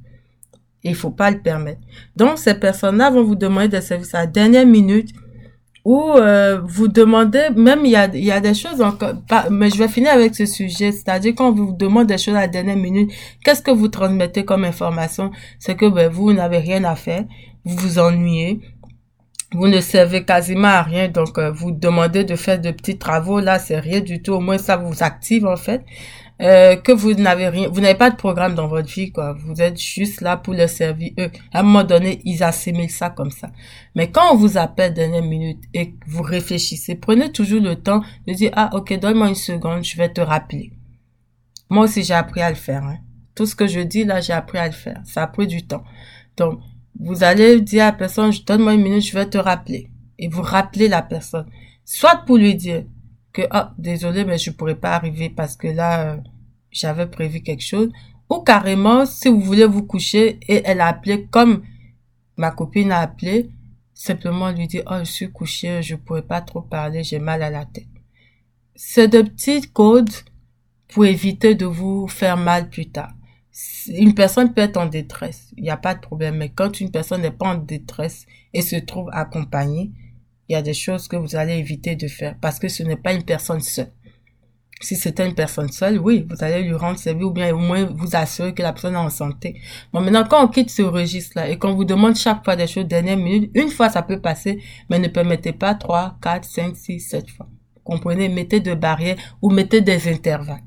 Il 0.84 0.96
faut 0.96 1.12
pas 1.12 1.32
le 1.32 1.39
permettre. 1.39 1.82
Donc, 2.15 2.38
ces 2.38 2.53
personnes-là 2.53 3.10
vont 3.10 3.24
vous 3.24 3.36
demander 3.36 3.67
des 3.67 3.82
services 3.82 4.13
à 4.13 4.20
la 4.20 4.27
dernière 4.27 4.65
minute 4.65 5.10
ou 5.88 6.12
euh, 6.12 6.60
vous 6.65 6.89
demandez, 6.89 7.48
même 7.56 7.86
il 7.86 7.91
y 7.91 7.96
a, 7.96 8.13
il 8.13 8.25
y 8.25 8.32
a 8.32 8.41
des 8.41 8.53
choses 8.53 8.82
encore, 8.82 9.13
mais 9.50 9.70
je 9.70 9.77
vais 9.77 9.88
finir 9.88 10.12
avec 10.12 10.36
ce 10.36 10.46
sujet, 10.46 10.91
c'est-à-dire 10.91 11.34
quand 11.34 11.53
vous 11.53 11.72
demande 11.72 12.08
des 12.08 12.17
choses 12.17 12.36
à 12.36 12.41
la 12.41 12.48
dernière 12.50 12.75
minute, 12.75 13.10
qu'est-ce 13.44 13.62
que 13.62 13.72
vous 13.72 13.88
transmettez 13.88 14.44
comme 14.44 14.65
information? 14.65 15.32
C'est 15.60 15.75
que 15.75 15.86
ben, 15.86 16.12
vous 16.12 16.34
n'avez 16.34 16.58
rien 16.58 16.84
à 16.84 16.98
faire, 16.98 17.24
vous 17.63 17.77
vous 17.77 18.00
ennuyez, 18.00 18.60
vous 19.54 19.68
ne 19.68 19.80
servez 19.80 20.25
quasiment 20.25 20.68
à 20.68 20.82
rien, 20.84 21.08
donc 21.08 21.38
euh, 21.38 21.51
vous 21.51 21.72
demandez 21.72 22.24
de 22.24 22.36
faire 22.36 22.60
de 22.60 22.72
petits 22.72 22.98
travaux, 22.98 23.39
là 23.39 23.60
c'est 23.60 23.80
rien 23.80 24.01
du 24.01 24.22
tout, 24.22 24.34
au 24.34 24.39
moins 24.39 24.58
ça 24.58 24.75
vous 24.77 25.04
active 25.04 25.46
en 25.46 25.56
fait. 25.56 25.86
Euh, 26.39 26.75
que 26.75 26.92
vous 26.92 27.16
n'avez 27.16 27.48
rien, 27.48 27.68
vous 27.68 27.82
n'avez 27.82 27.98
pas 27.98 28.12
de 28.12 28.16
programme 28.16 28.54
dans 28.54 28.68
votre 28.68 28.88
vie, 28.88 29.12
quoi. 29.12 29.34
Vous 29.34 29.60
êtes 29.60 29.82
juste 29.82 30.22
là 30.22 30.38
pour 30.38 30.54
leur 30.54 30.70
servir 30.70 31.12
eux. 31.18 31.32
À 31.51 31.62
un 31.62 31.63
moment 31.63 31.84
donné, 31.84 32.22
ils 32.25 32.44
assimilent 32.44 32.92
ça 32.92 33.10
comme 33.10 33.32
ça. 33.32 33.50
Mais 33.96 34.12
quand 34.12 34.34
on 34.34 34.36
vous 34.38 34.56
appelle 34.60 34.94
dernière 34.94 35.24
minute 35.24 35.63
et 35.74 35.94
que 35.94 35.96
vous 36.06 36.22
réfléchissez, 36.22 36.94
prenez 36.94 37.32
toujours 37.32 37.60
le 37.60 37.75
temps 37.75 38.04
de 38.27 38.34
dire, 38.34 38.51
ah, 38.56 38.70
ok, 38.74 39.00
donne-moi 39.00 39.30
une 39.30 39.36
seconde, 39.36 39.84
je 39.84 39.98
vais 39.98 40.10
te 40.10 40.22
rappeler. 40.22 40.74
Moi 41.72 41.86
aussi, 41.86 42.04
j'ai 42.04 42.13
appris 42.13 42.42
à 42.42 42.50
le 42.50 42.56
faire, 42.56 42.84
hein. 42.84 42.98
Tout 43.34 43.48
ce 43.48 43.56
que 43.56 43.66
je 43.66 43.80
dis 43.80 44.04
là, 44.04 44.22
j'ai 44.22 44.34
appris 44.34 44.60
à 44.60 44.68
le 44.68 44.74
faire. 44.74 45.01
Ça 45.06 45.24
a 45.24 45.27
pris 45.27 45.48
du 45.48 45.66
temps. 45.66 45.84
Donc, 46.38 46.60
vous 47.00 47.24
allez 47.24 47.62
dire 47.62 47.84
à 47.84 47.88
la 47.88 47.92
personne, 47.94 48.32
je 48.32 48.44
donne-moi 48.44 48.74
une 48.74 48.82
minute, 48.82 49.04
je 49.04 49.13
vais 49.13 49.30
te 49.30 49.38
rappeler. 49.38 49.89
Et 50.18 50.27
vous 50.27 50.42
rappelez 50.42 50.88
la 50.88 51.01
personne. 51.01 51.48
Soit 51.86 52.24
pour 52.25 52.38
lui 52.38 52.56
dire 52.56 52.86
que, 53.34 53.44
oh, 53.54 53.68
désolé, 53.77 54.25
mais 54.25 54.38
je 54.38 54.51
pourrais 54.51 54.75
pas 54.75 54.96
arriver 54.96 55.30
parce 55.30 55.56
que 55.56 55.68
là, 55.68 56.13
euh, 56.13 56.18
j'avais 56.72 57.08
prévu 57.08 57.42
quelque 57.42 57.63
chose. 57.63 57.92
Ou 58.30 58.39
carrément, 58.39 59.06
si 59.06 59.30
vous 59.30 59.39
voulez 59.39 59.66
vous 59.66 59.84
coucher 59.84 60.39
et 60.48 60.62
elle 60.66 60.82
a 60.82 60.88
appelé 60.88 61.27
comme 61.30 61.63
ma 62.36 62.51
copine 62.51 62.92
a 62.92 63.00
appelé, 63.00 63.50
simplement 63.94 64.51
lui 64.51 64.68
dire, 64.68 64.84
oh, 64.88 65.00
je 65.00 65.12
suis 65.12 65.32
couché, 65.32 65.82
je 65.82 65.96
pourrais 65.96 66.24
pas 66.24 66.42
trop 66.42 66.62
parler, 66.62 67.04
j'ai 67.04 67.20
mal 67.20 67.42
à 67.44 67.50
la 67.50 67.66
tête. 67.66 67.88
C'est 68.75 69.08
de 69.08 69.22
petits 69.22 69.62
codes 69.62 70.10
pour 70.89 71.06
éviter 71.06 71.56
de 71.56 71.66
vous 71.66 72.08
faire 72.08 72.38
mal 72.38 72.70
plus 72.70 72.89
tard 72.89 73.17
une 73.88 74.14
personne 74.14 74.54
peut 74.54 74.62
être 74.62 74.78
en 74.78 74.86
détresse, 74.86 75.52
il 75.58 75.64
n'y 75.64 75.70
a 75.70 75.78
pas 75.78 75.96
de 75.96 76.00
problème. 76.00 76.38
Mais 76.38 76.50
quand 76.50 76.80
une 76.80 76.92
personne 76.92 77.22
n'est 77.22 77.32
pas 77.32 77.48
en 77.48 77.56
détresse 77.56 78.26
et 78.54 78.62
se 78.62 78.76
trouve 78.76 79.10
accompagnée, 79.12 79.92
il 80.50 80.54
y 80.54 80.56
a 80.56 80.62
des 80.62 80.74
choses 80.74 81.08
que 81.08 81.16
vous 81.16 81.36
allez 81.36 81.58
éviter 81.58 81.96
de 81.96 82.08
faire 82.08 82.36
parce 82.40 82.60
que 82.60 82.68
ce 82.68 82.84
n'est 82.84 82.98
pas 82.98 83.14
une 83.14 83.24
personne 83.24 83.62
seule. 83.62 83.92
Si 84.80 84.96
c'était 84.96 85.28
une 85.28 85.34
personne 85.34 85.72
seule, 85.72 85.98
oui, 85.98 86.28
vous 86.30 86.44
allez 86.44 86.62
lui 86.62 86.76
rendre 86.76 87.00
service 87.00 87.24
ou 87.24 87.32
bien 87.32 87.52
au 87.54 87.58
moins 87.58 87.86
vous 87.86 88.16
assurer 88.16 88.54
que 88.54 88.62
la 88.62 88.74
personne 88.74 88.94
est 88.94 88.98
en 88.98 89.10
santé. 89.10 89.60
Bon, 89.92 90.02
maintenant, 90.02 90.24
quand 90.24 90.46
on 90.46 90.48
quitte 90.50 90.70
ce 90.70 90.84
registre-là 90.84 91.50
et 91.50 91.58
qu'on 91.58 91.74
vous 91.74 91.84
demande 91.84 92.16
chaque 92.16 92.46
fois 92.46 92.56
des 92.56 92.68
choses 92.68 92.86
dernière 92.86 93.18
minute, 93.18 93.50
une 93.56 93.70
fois 93.70 93.90
ça 93.90 94.04
peut 94.04 94.22
passer, 94.22 94.62
mais 94.88 95.00
ne 95.00 95.08
permettez 95.08 95.52
pas 95.52 95.74
trois, 95.74 96.18
quatre, 96.22 96.46
cinq, 96.46 96.76
six, 96.76 97.00
sept 97.00 97.28
fois. 97.32 97.48
comprenez? 97.84 98.30
Mettez 98.30 98.60
des 98.60 98.76
barrières 98.76 99.18
ou 99.42 99.50
mettez 99.50 99.82
des 99.82 100.08
intervalles 100.14 100.67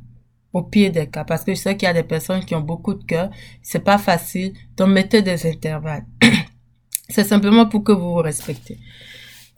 au 0.53 0.63
pire 0.63 0.93
des 0.93 1.07
cas, 1.09 1.25
parce 1.25 1.45
que 1.45 1.55
je 1.55 1.61
sais 1.61 1.77
qu'il 1.77 1.87
y 1.87 1.91
a 1.91 1.95
des 1.95 2.03
personnes 2.03 2.45
qui 2.45 2.55
ont 2.55 2.61
beaucoup 2.61 2.95
de 2.95 3.05
cœur, 3.05 3.31
c'est 3.63 3.85
pas 3.85 3.99
facile, 3.99 4.53
donc 4.77 4.89
mettez 4.89 5.23
des 5.23 5.47
intervalles. 5.47 6.07
c'est 7.09 7.25
simplement 7.25 7.67
pour 7.67 7.85
que 7.85 7.93
vous 7.93 8.15
vous 8.15 8.23
respectez. 8.23 8.79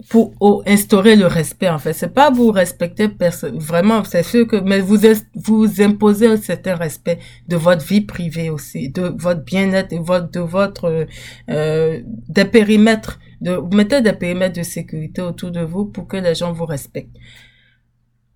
pour 0.09 0.63
instaurer 0.67 1.17
le 1.17 1.27
respect 1.27 1.69
en 1.69 1.79
fait 1.79 1.93
c'est 1.93 2.13
pas 2.13 2.31
vous 2.31 2.51
respecter 2.51 3.09
vraiment 3.55 4.03
c'est 4.05 4.23
sûr 4.23 4.47
que 4.47 4.57
mais 4.57 4.81
vous 4.81 4.99
vous 5.37 5.81
imposez 5.81 6.27
un 6.27 6.37
certain 6.37 6.75
respect 6.75 7.19
de 7.49 7.57
votre 7.57 7.85
vie 7.85 8.01
privée 8.01 8.51
aussi 8.51 8.89
de 8.89 9.15
votre 9.17 9.45
bien-être 9.45 9.93
et 9.93 9.99
votre 9.99 10.31
de 10.31 10.41
votre 10.41 11.07
euh, 11.51 12.01
des 12.29 12.45
périmètres 12.45 13.21
de 13.41 13.53
vous 13.53 13.77
mettez 13.77 14.01
des 14.01 14.13
périmètres 14.13 14.57
de 14.57 14.63
sécurité 14.63 15.23
autour 15.23 15.51
de 15.51 15.61
vous 15.61 15.85
pour 15.87 16.09
que 16.09 16.17
les 16.17 16.35
gens 16.35 16.53
vous 16.53 16.67
respectent 16.67 17.17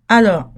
alors 0.08 0.52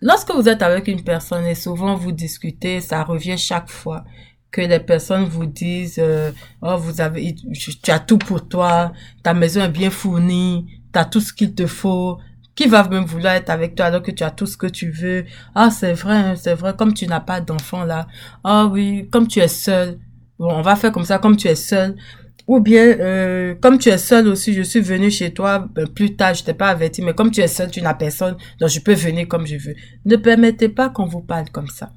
lorsque 0.00 0.32
vous 0.32 0.48
êtes 0.48 0.62
avec 0.62 0.88
une 0.88 1.02
personne 1.02 1.46
et 1.46 1.54
souvent 1.54 1.94
vous 1.94 2.12
discutez 2.12 2.80
ça 2.80 3.02
revient 3.04 3.38
chaque 3.38 3.70
fois 3.70 4.04
que 4.50 4.60
les 4.60 4.80
personnes 4.80 5.24
vous 5.24 5.46
disent 5.46 6.00
euh, 6.02 6.32
oh 6.62 6.76
vous 6.76 7.00
avez 7.00 7.34
tu 7.34 7.90
as 7.90 8.00
tout 8.00 8.18
pour 8.18 8.48
toi 8.48 8.92
ta 9.22 9.34
maison 9.34 9.62
est 9.62 9.68
bien 9.68 9.90
fournie 9.90 10.66
tu 10.92 10.98
as 10.98 11.04
tout 11.04 11.20
ce 11.20 11.32
qu'il 11.32 11.54
te 11.54 11.66
faut 11.66 12.18
qui 12.60 12.66
va 12.66 12.86
même 12.88 13.04
vouloir 13.04 13.34
être 13.34 13.48
avec 13.48 13.74
toi 13.74 13.86
alors 13.86 14.02
que 14.02 14.10
tu 14.10 14.22
as 14.22 14.30
tout 14.30 14.44
ce 14.44 14.58
que 14.58 14.66
tu 14.66 14.90
veux. 14.90 15.24
Ah 15.54 15.70
c'est 15.70 15.94
vrai 15.94 16.16
hein, 16.16 16.34
c'est 16.36 16.54
vrai 16.54 16.74
comme 16.76 16.92
tu 16.92 17.06
n'as 17.06 17.20
pas 17.20 17.40
d'enfant 17.40 17.84
là. 17.84 18.06
Ah 18.44 18.66
oui 18.66 19.08
comme 19.10 19.26
tu 19.26 19.38
es 19.40 19.48
seul 19.48 19.98
bon 20.38 20.52
on 20.52 20.60
va 20.60 20.76
faire 20.76 20.92
comme 20.92 21.06
ça 21.06 21.18
comme 21.18 21.38
tu 21.38 21.48
es 21.48 21.54
seul 21.54 21.96
ou 22.46 22.60
bien 22.60 22.84
euh, 22.98 23.54
comme 23.60 23.78
tu 23.78 23.88
es 23.88 23.98
seul 23.98 24.28
aussi 24.28 24.54
je 24.54 24.62
suis 24.62 24.80
venu 24.80 25.10
chez 25.10 25.32
toi 25.32 25.68
ben, 25.74 25.86
plus 25.86 26.16
tard 26.16 26.34
je 26.34 26.44
t'ai 26.44 26.54
pas 26.54 26.68
averti 26.68 27.02
mais 27.02 27.14
comme 27.14 27.30
tu 27.30 27.40
es 27.40 27.48
seul 27.48 27.70
tu 27.70 27.82
n'as 27.82 27.94
personne 27.94 28.36
donc 28.58 28.70
je 28.70 28.80
peux 28.80 28.94
venir 28.94 29.28
comme 29.28 29.46
je 29.46 29.56
veux 29.56 29.74
ne 30.04 30.16
permettez 30.16 30.68
pas 30.68 30.88
qu'on 30.88 31.06
vous 31.06 31.22
parle 31.22 31.50
comme 31.50 31.68
ça 31.68 31.92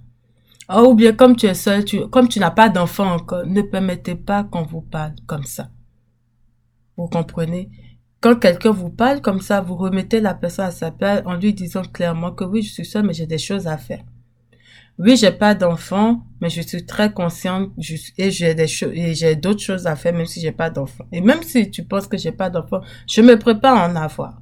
Oh, 0.70 0.88
ou 0.92 0.96
bien 0.96 1.12
comme 1.12 1.36
tu 1.36 1.46
es 1.46 1.54
seul, 1.56 1.84
tu, 1.84 2.08
comme 2.08 2.30
tu 2.30 2.40
n'as 2.40 2.52
pas 2.52 2.70
d'enfant 2.70 3.12
encore, 3.16 3.46
ne 3.46 3.62
permettez 3.62 4.16
pas 4.16 4.46
qu'on 4.46 4.64
vous 4.64 4.82
parle 4.82 5.14
comme 5.28 5.44
ça. 5.44 5.70
Vous 6.96 7.08
comprenez? 7.08 7.70
Quand 8.22 8.40
quelqu'un 8.40 8.72
vous 8.72 8.90
parle 8.90 9.20
comme 9.20 9.42
ça, 9.42 9.60
vous 9.60 9.76
remettez 9.76 10.22
la 10.22 10.34
personne 10.34 10.66
à 10.66 10.72
sa 10.72 10.92
place 10.92 11.22
en 11.26 11.36
lui 11.36 11.54
disant 11.54 11.82
clairement 11.82 12.32
que 12.32 12.46
oui, 12.46 12.62
je 12.62 12.72
suis 12.72 12.86
seul, 12.86 13.06
mais 13.06 13.14
j'ai 13.14 13.28
des 13.28 13.38
choses 13.38 13.68
à 13.68 13.78
faire. 13.78 14.04
Oui, 15.00 15.18
j'ai 15.18 15.32
pas 15.32 15.56
d'enfant, 15.56 16.24
mais 16.40 16.50
je 16.50 16.62
suis 16.62 16.86
très 16.86 17.12
consciente 17.12 17.72
et 18.18 18.30
j'ai 18.30 18.54
des 18.54 18.68
choses 18.68 18.92
j'ai 18.94 19.36
d'autres 19.36 19.62
choses 19.62 19.88
à 19.88 19.96
faire 19.96 20.14
même 20.14 20.28
si 20.28 20.40
j'ai 20.40 20.52
pas 20.52 20.70
d'enfant. 20.70 21.06
Et 21.12 21.22
même 21.22 21.42
si 21.42 21.72
tu 21.72 21.84
penses 21.84 22.08
que 22.08 22.18
j'ai 22.18 22.32
pas 22.32 22.50
d'enfant, 22.50 22.82
je 23.08 23.22
me 23.22 23.38
prépare 23.38 23.76
à 23.78 23.90
en 23.90 23.96
avoir. 23.96 24.40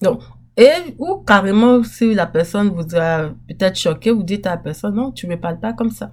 Donc, 0.00 0.20
et, 0.56 0.94
ou 0.98 1.16
carrément, 1.26 1.82
si 1.82 2.14
la 2.14 2.26
personne 2.26 2.68
vous 2.70 2.96
a 2.96 3.30
peut-être 3.48 3.76
choqué, 3.76 4.10
vous 4.10 4.22
dites 4.22 4.46
à 4.46 4.50
la 4.50 4.56
personne, 4.56 4.94
non, 4.94 5.10
tu 5.10 5.26
me 5.26 5.36
parles 5.36 5.58
pas 5.58 5.72
comme 5.72 5.90
ça. 5.90 6.10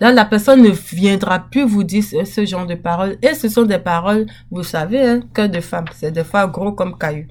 Là, 0.00 0.12
la 0.12 0.24
personne 0.24 0.62
ne 0.62 0.70
viendra 0.70 1.40
plus 1.40 1.64
vous 1.64 1.84
dire 1.84 2.02
ce, 2.04 2.46
genre 2.46 2.66
de 2.66 2.76
paroles. 2.76 3.18
Et 3.22 3.34
ce 3.34 3.48
sont 3.48 3.64
des 3.64 3.78
paroles, 3.78 4.26
vous 4.50 4.62
savez, 4.62 5.02
hein, 5.02 5.20
que 5.34 5.46
de 5.46 5.60
femmes. 5.60 5.86
C'est 5.92 6.12
des 6.12 6.24
fois 6.24 6.46
gros 6.46 6.72
comme 6.72 6.96
cailloux. 6.96 7.26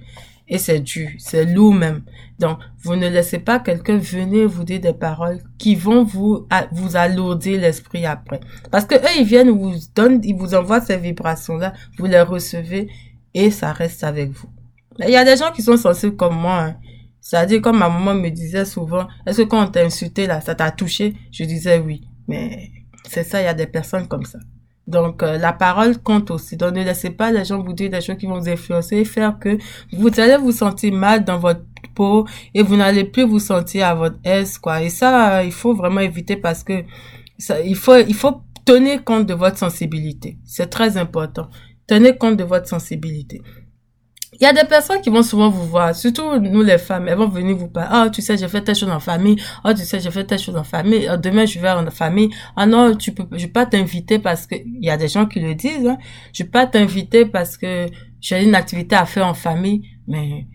Et 0.47 0.59
c'est 0.59 0.79
dur, 0.79 1.09
c'est 1.17 1.45
lourd 1.45 1.73
même. 1.73 2.03
Donc, 2.37 2.59
vous 2.83 2.95
ne 2.95 3.07
laissez 3.07 3.39
pas 3.39 3.59
quelqu'un 3.59 3.97
venir 3.97 4.47
vous 4.47 4.63
dire 4.63 4.79
des 4.79 4.93
paroles 4.93 5.41
qui 5.57 5.75
vont 5.75 6.03
vous, 6.03 6.47
vous 6.71 6.95
alourdir 6.95 7.59
l'esprit 7.59 8.05
après. 8.05 8.39
Parce 8.69 8.85
que 8.85 8.95
eux, 8.95 9.19
ils 9.19 9.25
viennent 9.25 9.49
vous 9.49 9.73
donnent, 9.95 10.21
ils 10.23 10.35
vous 10.35 10.53
envoient 10.53 10.81
ces 10.81 10.97
vibrations-là, 10.97 11.73
vous 11.97 12.05
les 12.05 12.21
recevez 12.21 12.89
et 13.33 13.49
ça 13.49 13.71
reste 13.71 14.03
avec 14.03 14.31
vous. 14.31 14.49
Il 14.99 15.09
y 15.09 15.15
a 15.15 15.25
des 15.25 15.35
gens 15.35 15.51
qui 15.51 15.61
sont 15.61 15.77
sensibles 15.77 16.15
comme 16.15 16.35
moi. 16.35 16.61
Hein. 16.61 16.75
C'est-à-dire, 17.21 17.59
comme 17.61 17.79
ma 17.79 17.89
maman 17.89 18.13
me 18.13 18.29
disait 18.29 18.65
souvent, 18.65 19.07
est-ce 19.25 19.41
que 19.41 19.47
quand 19.47 19.63
on 19.63 19.67
t'a 19.67 19.81
insulté 19.81 20.27
là, 20.27 20.41
ça 20.41 20.53
t'a 20.53 20.69
touché? 20.69 21.15
Je 21.31 21.43
disais 21.43 21.79
oui. 21.79 22.07
Mais 22.27 22.69
c'est 23.09 23.23
ça, 23.23 23.41
il 23.41 23.45
y 23.45 23.47
a 23.47 23.53
des 23.55 23.67
personnes 23.67 24.07
comme 24.07 24.25
ça. 24.25 24.37
Donc, 24.87 25.23
euh, 25.23 25.37
la 25.37 25.51
parole 25.51 25.97
compte 25.97 26.29
aussi. 26.31 26.57
Donc, 26.57 26.75
ne 26.75 26.83
laissez 26.83 27.09
pas 27.09 27.31
les 27.31 27.43
gens 27.43 27.61
vous 27.61 27.73
dire 27.73 27.89
des 27.89 28.01
choses 28.01 28.17
qui 28.17 28.27
vont 28.27 28.39
vous 28.39 28.49
influencer 28.49 28.97
et 28.97 29.05
faire 29.05 29.39
que 29.39 29.57
vous 29.93 30.09
allez 30.19 30.37
vous 30.37 30.51
sentir 30.51 30.93
mal 30.93 31.23
dans 31.23 31.39
votre 31.39 31.61
peau 31.95 32.27
et 32.53 32.61
vous 32.61 32.75
n'allez 32.75 33.03
plus 33.03 33.23
vous 33.23 33.39
sentir 33.39 33.87
à 33.87 33.95
votre 33.95 34.17
aise, 34.23 34.57
quoi. 34.57 34.81
Et 34.81 34.89
ça, 34.89 35.43
il 35.43 35.51
faut 35.51 35.73
vraiment 35.73 36.01
éviter 36.01 36.35
parce 36.35 36.63
que 36.63 36.83
ça, 37.37 37.59
il 37.61 37.75
faut, 37.75 37.97
il 37.97 38.13
faut 38.13 38.41
tenir 38.63 39.03
compte 39.03 39.25
de 39.25 39.33
votre 39.33 39.57
sensibilité. 39.57 40.37
C'est 40.43 40.69
très 40.69 40.97
important. 40.97 41.49
Tenez 41.87 42.17
compte 42.17 42.37
de 42.37 42.43
votre 42.43 42.67
sensibilité. 42.67 43.41
Il 44.39 44.43
y 44.43 44.45
a 44.45 44.53
des 44.53 44.67
personnes 44.67 45.01
qui 45.01 45.09
vont 45.09 45.23
souvent 45.23 45.49
vous 45.49 45.65
voir, 45.65 45.95
surtout 45.95 46.37
nous 46.39 46.61
les 46.61 46.77
femmes, 46.77 47.07
elles 47.07 47.17
vont 47.17 47.29
venir 47.29 47.55
vous 47.55 47.69
parler. 47.69 47.89
Ah, 47.91 48.09
tu 48.09 48.21
sais, 48.21 48.37
j'ai 48.37 48.49
fait 48.49 48.61
telle 48.61 48.75
chose 48.75 48.89
en 48.89 48.99
famille. 48.99 49.41
Ah, 49.63 49.73
tu 49.73 49.83
sais, 49.83 49.99
j'ai 49.99 50.11
fait 50.11 50.25
telle 50.25 50.39
chose 50.39 50.57
en 50.57 50.63
famille. 50.63 51.07
Ah, 51.07 51.15
demain, 51.17 51.45
je 51.45 51.57
vais 51.59 51.69
en 51.69 51.89
famille. 51.89 52.29
Ah 52.55 52.65
non, 52.65 52.95
tu 52.95 53.13
peux, 53.13 53.25
je 53.31 53.45
vais 53.45 53.51
pas 53.51 53.65
t'inviter 53.65 54.19
parce 54.19 54.45
que, 54.45 54.55
il 54.55 54.83
y 54.83 54.89
a 54.89 54.97
des 54.97 55.07
gens 55.07 55.25
qui 55.25 55.39
le 55.39 55.55
disent, 55.55 55.87
hein. 55.87 55.97
Je 56.33 56.43
vais 56.43 56.49
pas 56.49 56.67
t'inviter 56.67 57.25
parce 57.25 57.57
que 57.57 57.87
j'ai 58.19 58.43
une 58.43 58.55
activité 58.55 58.95
à 58.95 59.05
faire 59.05 59.27
en 59.27 59.33
famille. 59.33 59.83
Mais, 60.07 60.47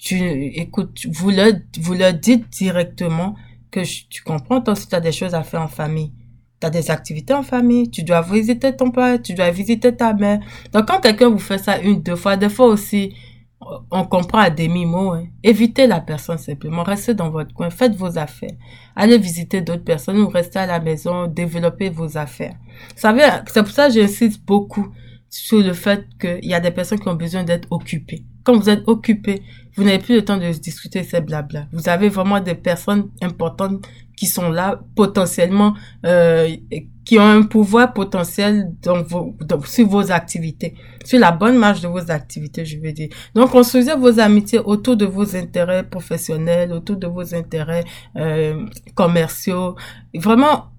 tu, 0.00 0.16
écoute, 0.16 1.06
vous 1.08 1.30
leur, 1.30 1.52
vous 1.80 1.94
leur 1.94 2.14
dites 2.14 2.48
directement 2.50 3.36
que 3.70 3.80
tu 4.08 4.22
comprends, 4.22 4.60
toi, 4.60 4.74
si 4.74 4.88
tu 4.88 4.94
as 4.96 5.00
des 5.00 5.12
choses 5.12 5.34
à 5.34 5.42
faire 5.42 5.62
en 5.62 5.68
famille 5.68 6.12
tu 6.60 6.66
as 6.66 6.70
des 6.70 6.90
activités 6.90 7.34
en 7.34 7.42
famille, 7.42 7.90
tu 7.90 8.02
dois 8.02 8.22
visiter 8.22 8.74
ton 8.74 8.90
père, 8.90 9.20
tu 9.22 9.34
dois 9.34 9.50
visiter 9.50 9.94
ta 9.94 10.12
mère. 10.12 10.40
Donc 10.72 10.88
quand 10.88 11.00
quelqu'un 11.00 11.28
vous 11.28 11.38
fait 11.38 11.58
ça 11.58 11.78
une, 11.78 12.02
deux 12.02 12.16
fois, 12.16 12.36
des 12.36 12.48
fois 12.48 12.66
aussi, 12.66 13.14
on 13.60 14.04
comprend 14.04 14.38
à 14.38 14.50
demi-mot. 14.50 15.12
Hein. 15.12 15.26
Évitez 15.42 15.86
la 15.86 16.00
personne 16.00 16.38
simplement, 16.38 16.82
restez 16.82 17.14
dans 17.14 17.30
votre 17.30 17.52
coin, 17.54 17.70
faites 17.70 17.94
vos 17.94 18.18
affaires. 18.18 18.54
Allez 18.94 19.18
visiter 19.18 19.60
d'autres 19.60 19.84
personnes 19.84 20.18
ou 20.18 20.28
restez 20.28 20.58
à 20.58 20.66
la 20.66 20.80
maison, 20.80 21.26
développez 21.26 21.90
vos 21.90 22.16
affaires. 22.16 22.54
Vous 22.94 23.00
savez, 23.00 23.22
c'est 23.46 23.62
pour 23.62 23.72
ça 23.72 23.88
que 23.88 23.94
j'insiste 23.94 24.44
beaucoup 24.44 24.88
sur 25.28 25.58
le 25.58 25.72
fait 25.72 26.06
qu'il 26.20 26.48
y 26.48 26.54
a 26.54 26.60
des 26.60 26.70
personnes 26.70 27.00
qui 27.00 27.08
ont 27.08 27.14
besoin 27.14 27.44
d'être 27.44 27.68
occupées. 27.70 28.24
Quand 28.48 28.56
vous 28.56 28.70
êtes 28.70 28.88
occupé, 28.88 29.42
vous 29.76 29.84
n'avez 29.84 29.98
plus 29.98 30.14
le 30.14 30.24
temps 30.24 30.38
de 30.38 30.50
discuter 30.52 31.02
ces 31.02 31.20
blabla. 31.20 31.66
Vous 31.70 31.90
avez 31.90 32.08
vraiment 32.08 32.40
des 32.40 32.54
personnes 32.54 33.10
importantes 33.20 33.86
qui 34.16 34.24
sont 34.24 34.48
là 34.48 34.80
potentiellement, 34.96 35.74
euh, 36.06 36.56
qui 37.04 37.18
ont 37.18 37.28
un 37.28 37.42
pouvoir 37.42 37.92
potentiel 37.92 38.72
dans 38.80 39.02
vos, 39.02 39.36
sur 39.66 39.86
vos 39.86 40.10
activités, 40.10 40.76
sur 41.04 41.18
la 41.18 41.30
bonne 41.30 41.58
marche 41.58 41.82
de 41.82 41.88
vos 41.88 42.10
activités, 42.10 42.64
je 42.64 42.78
veux 42.78 42.92
dire. 42.92 43.10
Donc, 43.34 43.50
construisez 43.50 43.94
vos 43.94 44.18
amitiés 44.18 44.60
autour 44.60 44.96
de 44.96 45.04
vos 45.04 45.36
intérêts 45.36 45.82
professionnels, 45.82 46.72
autour 46.72 46.96
de 46.96 47.06
vos 47.06 47.34
intérêts 47.34 47.84
euh, 48.16 48.64
commerciaux. 48.94 49.76
Vraiment, 50.14 50.70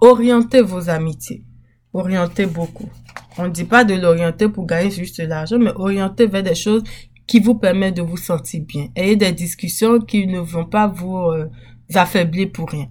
orientez 0.00 0.60
vos 0.60 0.90
amitiés. 0.90 1.44
Orientez 1.92 2.46
beaucoup. 2.46 2.88
On 3.38 3.44
ne 3.44 3.50
dit 3.50 3.64
pas 3.64 3.84
de 3.84 3.94
l'orienter 3.94 4.48
pour 4.48 4.66
gagner 4.66 4.90
juste 4.90 5.20
de 5.20 5.26
l'argent, 5.26 5.58
mais 5.58 5.72
orienter 5.74 6.26
vers 6.26 6.42
des 6.42 6.54
choses 6.54 6.82
qui 7.26 7.38
vous 7.38 7.54
permettent 7.54 7.96
de 7.96 8.02
vous 8.02 8.16
sentir 8.16 8.62
bien. 8.66 8.88
Ayez 8.96 9.16
des 9.16 9.32
discussions 9.32 10.00
qui 10.00 10.26
ne 10.26 10.40
vont 10.40 10.64
pas 10.64 10.88
vous 10.88 11.16
euh, 11.16 11.48
affaiblir 11.94 12.50
pour 12.52 12.70
rien. 12.70 12.88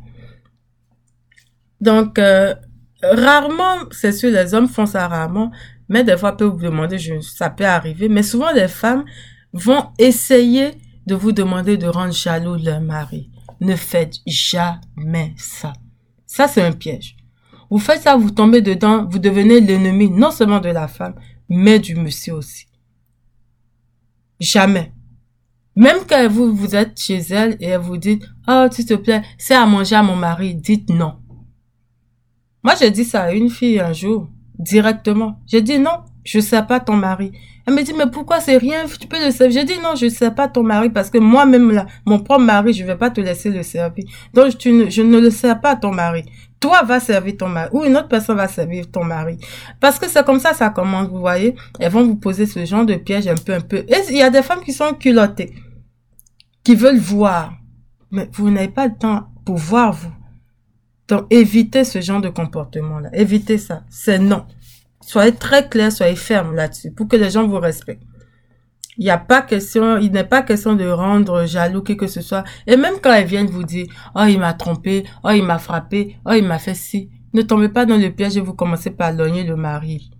Donc, 1.81 2.17
euh, 2.19 2.55
rarement, 3.01 3.85
c'est 3.91 4.11
sûr, 4.11 4.31
les 4.31 4.53
hommes 4.53 4.67
font 4.67 4.85
ça 4.85 5.07
rarement, 5.07 5.51
mais 5.89 6.03
des 6.03 6.17
fois, 6.17 6.37
peuvent 6.37 6.51
vous 6.51 6.65
demander, 6.65 6.97
ça 7.21 7.49
peut 7.49 7.65
arriver, 7.65 8.07
mais 8.09 8.23
souvent, 8.23 8.51
les 8.53 8.67
femmes 8.67 9.05
vont 9.53 9.87
essayer 9.97 10.71
de 11.05 11.15
vous 11.15 11.31
demander 11.31 11.77
de 11.77 11.87
rendre 11.87 12.13
jaloux 12.13 12.55
leur 12.55 12.81
mari. 12.81 13.29
Ne 13.59 13.75
faites 13.75 14.17
jamais 14.25 15.33
ça. 15.37 15.73
Ça, 16.25 16.47
c'est 16.47 16.61
un 16.61 16.71
piège. 16.71 17.17
Vous 17.69 17.77
faites 17.79 18.01
ça, 18.01 18.17
vous 18.17 18.31
tombez 18.31 18.61
dedans, 18.61 19.05
vous 19.05 19.19
devenez 19.19 19.61
l'ennemi 19.61 20.09
non 20.09 20.31
seulement 20.31 20.59
de 20.59 20.69
la 20.69 20.87
femme, 20.87 21.15
mais 21.47 21.79
du 21.79 21.95
monsieur 21.95 22.33
aussi. 22.33 22.65
Jamais. 24.39 24.91
Même 25.75 25.99
quand 26.07 26.27
vous, 26.29 26.53
vous 26.53 26.75
êtes 26.75 26.99
chez 26.99 27.19
elle 27.29 27.55
et 27.59 27.67
elle 27.67 27.81
vous 27.81 27.97
dit, 27.97 28.19
oh, 28.47 28.65
s'il 28.71 28.85
te 28.85 28.95
plaît, 28.95 29.21
c'est 29.37 29.53
à 29.53 29.65
manger 29.65 29.95
à 29.95 30.03
mon 30.03 30.15
mari, 30.15 30.55
dites 30.55 30.89
non. 30.89 31.19
Moi, 32.63 32.73
j'ai 32.79 32.91
dit 32.91 33.05
ça 33.05 33.23
à 33.23 33.31
une 33.31 33.49
fille 33.49 33.79
un 33.79 33.93
jour, 33.93 34.27
directement. 34.57 35.39
J'ai 35.45 35.61
dit 35.61 35.79
non, 35.79 36.03
je 36.23 36.39
sais 36.39 36.63
pas 36.63 36.79
ton 36.79 36.95
mari. 36.95 37.31
Elle 37.65 37.75
me 37.75 37.83
dit, 37.83 37.93
mais 37.93 38.09
pourquoi 38.11 38.39
c'est 38.39 38.57
rien, 38.57 38.85
tu 38.99 39.07
peux 39.07 39.23
le 39.23 39.31
servir. 39.31 39.61
J'ai 39.61 39.65
dit 39.65 39.79
non, 39.81 39.95
je 39.95 40.09
sais 40.09 40.31
pas 40.31 40.47
ton 40.47 40.63
mari 40.63 40.89
parce 40.89 41.09
que 41.09 41.19
moi-même 41.19 41.71
là, 41.71 41.85
mon 42.05 42.19
propre 42.19 42.43
mari, 42.43 42.73
je 42.73 42.83
vais 42.83 42.97
pas 42.97 43.11
te 43.11 43.21
laisser 43.21 43.51
le 43.51 43.61
servir. 43.61 44.05
Donc, 44.33 44.57
tu 44.57 44.89
je 44.89 45.01
ne 45.03 45.19
le 45.19 45.29
sais 45.29 45.55
pas 45.55 45.75
ton 45.75 45.93
mari 45.93 46.25
toi 46.59 46.83
va 46.83 46.99
servir 46.99 47.37
ton 47.37 47.47
mari 47.47 47.69
ou 47.71 47.83
une 47.83 47.95
autre 47.95 48.07
personne 48.07 48.37
va 48.37 48.47
servir 48.47 48.89
ton 48.91 49.03
mari. 49.03 49.37
Parce 49.79 49.97
que 49.97 50.07
c'est 50.07 50.25
comme 50.25 50.39
ça, 50.39 50.53
ça 50.53 50.69
commence, 50.69 51.07
vous 51.07 51.19
voyez. 51.19 51.55
Elles 51.79 51.91
vont 51.91 52.05
vous 52.05 52.15
poser 52.15 52.45
ce 52.45 52.65
genre 52.65 52.85
de 52.85 52.95
piège 52.95 53.27
un 53.27 53.35
peu, 53.35 53.53
un 53.53 53.61
peu. 53.61 53.77
Et 53.77 53.95
il 54.09 54.17
y 54.17 54.21
a 54.21 54.29
des 54.29 54.41
femmes 54.41 54.61
qui 54.61 54.73
sont 54.73 54.93
culottées, 54.93 55.53
qui 56.63 56.75
veulent 56.75 56.99
voir. 56.99 57.53
Mais 58.11 58.29
vous 58.33 58.49
n'avez 58.49 58.69
pas 58.69 58.87
le 58.87 58.95
temps 58.95 59.27
pour 59.45 59.57
voir, 59.57 59.93
vous. 59.93 60.11
Donc, 61.07 61.25
évitez 61.31 61.83
ce 61.83 62.01
genre 62.01 62.21
de 62.21 62.29
comportement-là. 62.29 63.09
Évitez 63.13 63.57
ça. 63.57 63.83
C'est 63.89 64.19
non. 64.19 64.45
Soyez 65.01 65.33
très 65.33 65.67
clair, 65.67 65.91
soyez 65.91 66.15
ferme 66.15 66.53
là-dessus 66.53 66.91
pour 66.91 67.07
que 67.07 67.15
les 67.15 67.31
gens 67.31 67.47
vous 67.47 67.59
respectent. 67.59 68.03
Il 68.99 69.05
n'y 69.05 69.11
a 69.11 69.17
pas 69.17 69.41
question, 69.41 69.97
il 69.97 70.11
n'est 70.11 70.25
pas 70.25 70.41
question 70.41 70.75
de 70.75 70.85
rendre 70.85 71.45
jaloux 71.45 71.81
qui 71.81 71.95
que 71.95 72.07
ce 72.07 72.19
soit. 72.19 72.43
Et 72.67 72.75
même 72.75 72.95
quand 73.01 73.13
elles 73.13 73.25
viennent 73.25 73.47
vous 73.47 73.63
dire, 73.63 73.87
oh, 74.13 74.25
il 74.27 74.37
m'a 74.37 74.53
trompé, 74.53 75.05
oh, 75.23 75.29
il 75.29 75.41
m'a 75.41 75.57
frappé, 75.57 76.17
oh, 76.25 76.33
il 76.33 76.43
m'a 76.45 76.59
fait 76.59 76.75
ci. 76.75 77.09
Ne 77.33 77.41
tombez 77.41 77.69
pas 77.69 77.85
dans 77.85 77.95
le 77.95 78.09
piège 78.09 78.35
et 78.35 78.41
vous 78.41 78.53
commencez 78.53 78.91
par 78.91 79.13
logner 79.13 79.43
le 79.43 79.55
mari. 79.55 80.11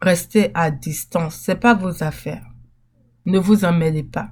restez 0.00 0.52
à 0.54 0.70
distance. 0.70 1.34
C'est 1.34 1.56
pas 1.56 1.74
vos 1.74 2.04
affaires. 2.04 2.46
Ne 3.26 3.40
vous 3.40 3.64
en 3.64 3.72
mêlez 3.72 4.04
pas. 4.04 4.30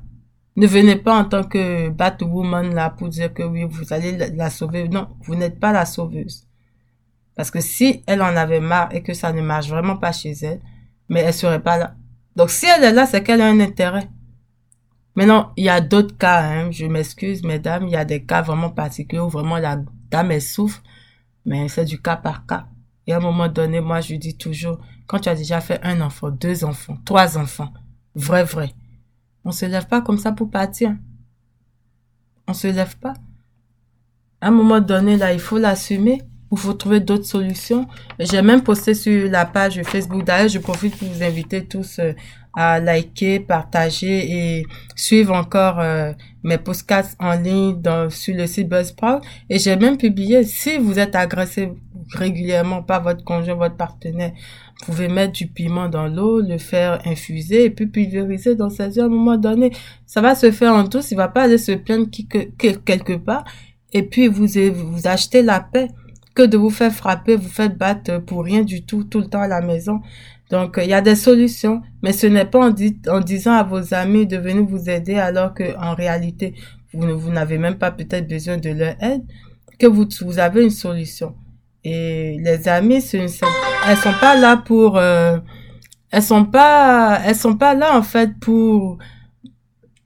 Ne 0.54 0.68
venez 0.68 0.94
pas 0.96 1.18
en 1.18 1.24
tant 1.24 1.42
que 1.42 1.88
Batwoman 1.88 2.72
là 2.72 2.90
pour 2.90 3.08
dire 3.08 3.34
que 3.34 3.42
oui, 3.42 3.64
vous 3.68 3.92
allez 3.92 4.16
la, 4.16 4.50
sauver. 4.50 4.88
Non, 4.88 5.08
vous 5.22 5.34
n'êtes 5.34 5.58
pas 5.58 5.72
la 5.72 5.86
sauveuse. 5.86 6.46
Parce 7.34 7.50
que 7.50 7.60
si 7.60 8.04
elle 8.06 8.22
en 8.22 8.36
avait 8.36 8.60
marre 8.60 8.94
et 8.94 9.02
que 9.02 9.12
ça 9.12 9.32
ne 9.32 9.42
marche 9.42 9.68
vraiment 9.68 9.96
pas 9.96 10.12
chez 10.12 10.34
elle, 10.42 10.60
mais 11.08 11.20
elle 11.20 11.34
serait 11.34 11.62
pas 11.62 11.76
là. 11.76 11.96
Donc 12.36 12.50
si 12.50 12.66
elle 12.66 12.84
est 12.84 12.92
là, 12.92 13.06
c'est 13.06 13.22
qu'elle 13.22 13.40
a 13.40 13.48
un 13.48 13.60
intérêt. 13.60 14.08
Maintenant, 15.14 15.52
il 15.56 15.64
y 15.64 15.68
a 15.68 15.80
d'autres 15.80 16.16
cas, 16.16 16.42
hein. 16.42 16.70
je 16.70 16.86
m'excuse 16.86 17.42
mesdames, 17.42 17.86
il 17.88 17.92
y 17.92 17.96
a 17.96 18.04
des 18.04 18.24
cas 18.24 18.42
vraiment 18.42 18.70
particuliers 18.70 19.20
où 19.20 19.28
vraiment 19.28 19.58
la 19.58 19.82
dame 20.10 20.30
elle 20.30 20.40
souffre, 20.40 20.82
mais 21.44 21.68
c'est 21.68 21.84
du 21.84 22.00
cas 22.00 22.16
par 22.16 22.46
cas. 22.46 22.66
Et 23.06 23.12
à 23.12 23.16
un 23.16 23.20
moment 23.20 23.48
donné, 23.48 23.80
moi 23.80 24.00
je 24.00 24.14
dis 24.14 24.36
toujours, 24.36 24.78
quand 25.06 25.18
tu 25.18 25.28
as 25.28 25.34
déjà 25.34 25.60
fait 25.60 25.80
un 25.82 26.00
enfant, 26.00 26.30
deux 26.30 26.64
enfants, 26.64 26.96
trois 27.04 27.36
enfants, 27.36 27.72
vrai, 28.14 28.44
vrai, 28.44 28.72
on 29.44 29.52
se 29.52 29.66
lève 29.66 29.86
pas 29.86 30.00
comme 30.00 30.18
ça 30.18 30.32
pour 30.32 30.50
partir. 30.50 30.96
On 32.46 32.54
se 32.54 32.68
lève 32.68 32.96
pas. 32.98 33.14
À 34.40 34.48
un 34.48 34.50
moment 34.50 34.80
donné, 34.80 35.16
là, 35.16 35.32
il 35.32 35.40
faut 35.40 35.58
l'assumer. 35.58 36.22
Il 36.52 36.58
faut 36.58 36.72
trouver 36.72 37.00
d'autres 37.00 37.26
solutions. 37.26 37.86
J'ai 38.18 38.42
même 38.42 38.62
posté 38.62 38.94
sur 38.94 39.30
la 39.30 39.44
page 39.44 39.80
Facebook. 39.82 40.24
D'ailleurs, 40.24 40.48
je 40.48 40.58
profite 40.58 40.96
pour 40.96 41.08
vous 41.08 41.22
inviter 41.22 41.64
tous 41.64 42.00
euh, 42.00 42.12
à 42.54 42.80
liker, 42.80 43.38
partager 43.40 44.58
et 44.58 44.66
suivre 44.96 45.32
encore 45.34 45.78
euh, 45.78 46.12
mes 46.42 46.58
podcasts 46.58 47.16
en 47.20 47.34
ligne 47.34 47.80
dans, 47.80 48.10
sur 48.10 48.34
le 48.34 48.46
site 48.46 48.68
Buzzsprout. 48.68 49.20
Et 49.48 49.58
j'ai 49.58 49.76
même 49.76 49.96
publié, 49.96 50.42
si 50.42 50.78
vous 50.78 50.98
êtes 50.98 51.14
agressé 51.14 51.72
régulièrement 52.12 52.82
par 52.82 53.02
votre 53.02 53.22
conjoint, 53.22 53.54
votre 53.54 53.76
partenaire, 53.76 54.32
vous 54.80 54.86
pouvez 54.86 55.08
mettre 55.08 55.34
du 55.34 55.46
piment 55.46 55.88
dans 55.88 56.08
l'eau, 56.08 56.40
le 56.40 56.58
faire 56.58 57.00
infuser 57.06 57.66
et 57.66 57.70
puis 57.70 57.86
pulvériser 57.86 58.56
dans 58.56 58.70
ses 58.70 58.96
yeux 58.96 59.02
à 59.02 59.06
un 59.06 59.08
moment 59.08 59.36
donné. 59.36 59.70
Ça 60.06 60.20
va 60.20 60.34
se 60.34 60.50
faire 60.50 60.74
en 60.74 60.82
douce, 60.82 61.12
il 61.12 61.16
va 61.16 61.28
pas 61.28 61.42
aller 61.42 61.58
se 61.58 61.72
plaindre 61.72 62.08
quelque 62.10 63.16
part 63.16 63.44
et 63.92 64.02
puis 64.02 64.28
vous, 64.28 64.46
vous 64.46 65.06
achetez 65.06 65.42
la 65.42 65.60
paix 65.60 65.88
de 66.46 66.56
vous 66.56 66.70
faire 66.70 66.92
frapper, 66.92 67.36
vous 67.36 67.48
faites 67.48 67.76
battre 67.76 68.18
pour 68.18 68.44
rien 68.44 68.62
du 68.62 68.84
tout, 68.84 69.04
tout 69.04 69.20
le 69.20 69.26
temps 69.26 69.42
à 69.42 69.48
la 69.48 69.60
maison. 69.60 70.00
Donc, 70.50 70.78
il 70.82 70.88
y 70.88 70.94
a 70.94 71.00
des 71.00 71.14
solutions, 71.14 71.82
mais 72.02 72.12
ce 72.12 72.26
n'est 72.26 72.44
pas 72.44 72.58
en, 72.68 73.20
disant 73.20 73.52
à 73.52 73.62
vos 73.62 73.94
amis 73.94 74.26
de 74.26 74.36
venir 74.36 74.64
vous 74.64 74.90
aider 74.90 75.14
alors 75.14 75.54
que 75.54 75.76
en 75.78 75.94
réalité, 75.94 76.54
vous, 76.92 77.30
n'avez 77.30 77.56
même 77.56 77.78
pas 77.78 77.92
peut-être 77.92 78.26
besoin 78.28 78.56
de 78.56 78.70
leur 78.70 78.94
aide, 79.00 79.22
que 79.78 79.86
vous, 79.86 80.06
vous 80.22 80.38
avez 80.38 80.64
une 80.64 80.70
solution. 80.70 81.36
Et 81.84 82.36
les 82.40 82.68
amis, 82.68 83.00
ce 83.00 83.16
ne 83.16 83.28
sont, 83.28 83.46
elles 83.88 83.96
sont 83.96 84.12
pas 84.20 84.36
là 84.36 84.56
pour, 84.56 84.98
euh, 84.98 85.38
elles 86.10 86.22
sont 86.22 86.44
pas, 86.44 87.20
elles 87.24 87.36
sont 87.36 87.56
pas 87.56 87.74
là 87.74 87.96
en 87.96 88.02
fait 88.02 88.32
pour, 88.40 88.98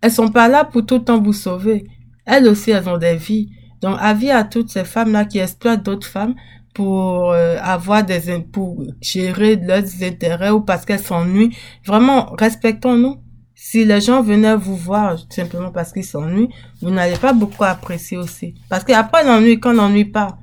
elles 0.00 0.12
sont 0.12 0.28
pas 0.28 0.48
là 0.48 0.64
pour 0.64 0.84
tout 0.84 0.96
le 0.98 1.04
temps 1.04 1.20
vous 1.20 1.32
sauver. 1.32 1.86
Elles 2.26 2.46
aussi, 2.46 2.70
elles 2.70 2.88
ont 2.88 2.98
des 2.98 3.16
vies. 3.16 3.50
Donc, 3.84 3.98
avis 4.00 4.30
à 4.30 4.44
toutes 4.44 4.70
ces 4.70 4.82
femmes-là 4.82 5.26
qui 5.26 5.40
exploitent 5.40 5.82
d'autres 5.82 6.06
femmes 6.06 6.34
pour 6.72 7.32
euh, 7.32 7.58
avoir 7.60 8.02
des 8.02 8.40
pour 8.40 8.82
gérer 9.02 9.56
leurs 9.56 10.02
intérêts 10.02 10.48
ou 10.48 10.62
parce 10.62 10.86
qu'elles 10.86 11.00
s'ennuient. 11.00 11.54
Vraiment, 11.84 12.34
respectons-nous. 12.38 13.20
Si 13.54 13.84
les 13.84 14.00
gens 14.00 14.22
venaient 14.22 14.56
vous 14.56 14.74
voir 14.74 15.18
simplement 15.28 15.70
parce 15.70 15.92
qu'ils 15.92 16.06
s'ennuient, 16.06 16.48
vous 16.80 16.90
n'allez 16.90 17.18
pas 17.18 17.34
beaucoup 17.34 17.64
apprécier 17.64 18.16
aussi. 18.16 18.54
Parce 18.70 18.84
qu'après 18.84 19.22
l'ennui, 19.22 19.60
quand 19.60 19.74
l'ennui 19.74 20.06
part, 20.06 20.38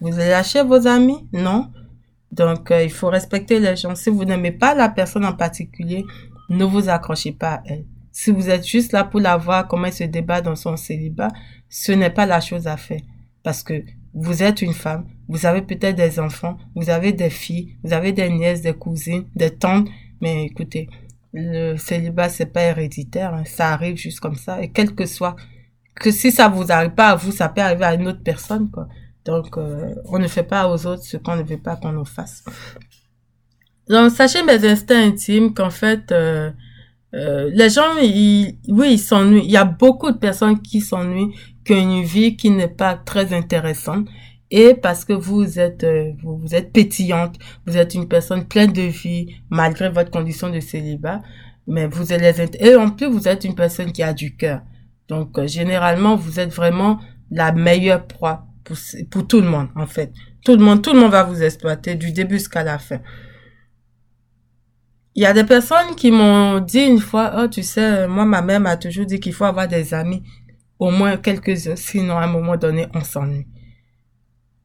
vous 0.00 0.14
allez 0.14 0.30
lâcher 0.30 0.62
vos 0.62 0.86
amis? 0.86 1.26
Non. 1.32 1.72
Donc, 2.30 2.70
euh, 2.70 2.84
il 2.84 2.92
faut 2.92 3.08
respecter 3.08 3.58
les 3.58 3.74
gens. 3.74 3.96
Si 3.96 4.08
vous 4.08 4.24
n'aimez 4.24 4.52
pas 4.52 4.76
la 4.76 4.88
personne 4.88 5.24
en 5.24 5.32
particulier, 5.32 6.04
ne 6.48 6.64
vous 6.64 6.88
accrochez 6.88 7.32
pas 7.32 7.54
à 7.54 7.62
elle. 7.66 7.86
Si 8.16 8.30
vous 8.30 8.48
êtes 8.48 8.64
juste 8.64 8.92
là 8.92 9.02
pour 9.02 9.18
la 9.18 9.36
voir 9.36 9.66
comment 9.66 9.86
elle 9.86 9.92
se 9.92 10.04
débat 10.04 10.40
dans 10.40 10.54
son 10.54 10.76
célibat, 10.76 11.30
ce 11.68 11.90
n'est 11.90 12.10
pas 12.10 12.26
la 12.26 12.40
chose 12.40 12.68
à 12.68 12.76
faire. 12.76 13.00
Parce 13.42 13.64
que 13.64 13.82
vous 14.14 14.44
êtes 14.44 14.62
une 14.62 14.72
femme, 14.72 15.08
vous 15.26 15.46
avez 15.46 15.62
peut-être 15.62 15.96
des 15.96 16.20
enfants, 16.20 16.56
vous 16.76 16.90
avez 16.90 17.12
des 17.12 17.28
filles, 17.28 17.76
vous 17.82 17.92
avez 17.92 18.12
des 18.12 18.30
nièces, 18.30 18.62
des 18.62 18.72
cousines, 18.72 19.24
des 19.34 19.50
tantes, 19.50 19.88
mais 20.20 20.44
écoutez, 20.44 20.88
le 21.32 21.76
célibat 21.76 22.28
c'est 22.28 22.46
pas 22.46 22.62
héréditaire, 22.62 23.34
hein. 23.34 23.42
ça 23.46 23.72
arrive 23.72 23.96
juste 23.96 24.20
comme 24.20 24.36
ça 24.36 24.62
et 24.62 24.70
quel 24.70 24.94
que 24.94 25.06
soit 25.06 25.34
que 25.96 26.12
si 26.12 26.30
ça 26.30 26.48
vous 26.48 26.70
arrive 26.70 26.92
pas 26.92 27.08
à 27.08 27.16
vous, 27.16 27.32
ça 27.32 27.48
peut 27.48 27.62
arriver 27.62 27.84
à 27.84 27.94
une 27.94 28.06
autre 28.06 28.22
personne 28.22 28.70
quoi. 28.70 28.86
Donc 29.24 29.58
euh, 29.58 29.92
on 30.04 30.20
ne 30.20 30.28
fait 30.28 30.44
pas 30.44 30.68
aux 30.68 30.86
autres 30.86 31.02
ce 31.02 31.16
qu'on 31.16 31.34
ne 31.34 31.42
veut 31.42 31.60
pas 31.60 31.74
qu'on 31.74 31.90
nous 31.90 32.04
fasse. 32.04 32.44
Donc 33.88 34.12
sachez 34.12 34.44
mes 34.44 34.64
instincts 34.64 35.02
intimes 35.02 35.52
qu'en 35.52 35.70
fait 35.70 36.12
euh, 36.12 36.52
euh, 37.14 37.50
les 37.52 37.70
gens, 37.70 37.96
ils, 38.02 38.58
oui, 38.68 38.94
ils 38.94 38.98
s'ennuient. 38.98 39.44
Il 39.44 39.50
y 39.50 39.56
a 39.56 39.64
beaucoup 39.64 40.10
de 40.10 40.18
personnes 40.18 40.60
qui 40.60 40.80
s'ennuient, 40.80 41.34
qui 41.64 41.72
ont 41.72 41.76
une 41.76 42.02
vie 42.02 42.36
qui 42.36 42.50
n'est 42.50 42.68
pas 42.68 42.94
très 42.94 43.32
intéressante. 43.32 44.08
Et 44.50 44.74
parce 44.74 45.04
que 45.04 45.12
vous 45.12 45.58
êtes, 45.58 45.84
euh, 45.84 46.12
vous, 46.22 46.54
êtes 46.54 46.72
pétillante, 46.72 47.36
vous 47.66 47.76
êtes 47.76 47.94
une 47.94 48.08
personne 48.08 48.46
pleine 48.46 48.72
de 48.72 48.82
vie, 48.82 49.34
malgré 49.48 49.88
votre 49.88 50.10
condition 50.10 50.50
de 50.50 50.60
célibat. 50.60 51.22
Mais 51.66 51.86
vous 51.86 52.12
êtes 52.12 52.56
et 52.60 52.76
en 52.76 52.90
plus, 52.90 53.06
vous 53.06 53.26
êtes 53.26 53.44
une 53.44 53.54
personne 53.54 53.92
qui 53.92 54.02
a 54.02 54.12
du 54.12 54.36
cœur. 54.36 54.60
Donc, 55.08 55.38
euh, 55.38 55.46
généralement, 55.46 56.16
vous 56.16 56.40
êtes 56.40 56.52
vraiment 56.52 56.98
la 57.30 57.52
meilleure 57.52 58.06
proie 58.06 58.46
pour, 58.64 58.76
pour 59.10 59.26
tout 59.26 59.40
le 59.40 59.48
monde, 59.48 59.68
en 59.76 59.86
fait. 59.86 60.12
Tout 60.44 60.56
le 60.56 60.62
monde, 60.62 60.82
tout 60.82 60.92
le 60.92 61.00
monde 61.00 61.12
va 61.12 61.22
vous 61.22 61.42
exploiter 61.42 61.94
du 61.94 62.12
début 62.12 62.36
jusqu'à 62.36 62.64
la 62.64 62.78
fin. 62.78 63.00
Il 65.16 65.22
y 65.22 65.26
a 65.26 65.32
des 65.32 65.44
personnes 65.44 65.94
qui 65.96 66.10
m'ont 66.10 66.58
dit 66.58 66.80
une 66.80 66.98
fois, 66.98 67.34
oh, 67.38 67.46
tu 67.46 67.62
sais, 67.62 68.08
moi, 68.08 68.24
ma 68.24 68.42
mère 68.42 68.58
m'a 68.58 68.76
toujours 68.76 69.06
dit 69.06 69.20
qu'il 69.20 69.32
faut 69.32 69.44
avoir 69.44 69.68
des 69.68 69.94
amis, 69.94 70.24
au 70.80 70.90
moins 70.90 71.16
quelques 71.16 71.68
heures, 71.68 71.78
sinon 71.78 72.16
à 72.16 72.22
un 72.24 72.26
moment 72.26 72.56
donné, 72.56 72.86
on 72.94 73.00
s'ennuie. 73.00 73.46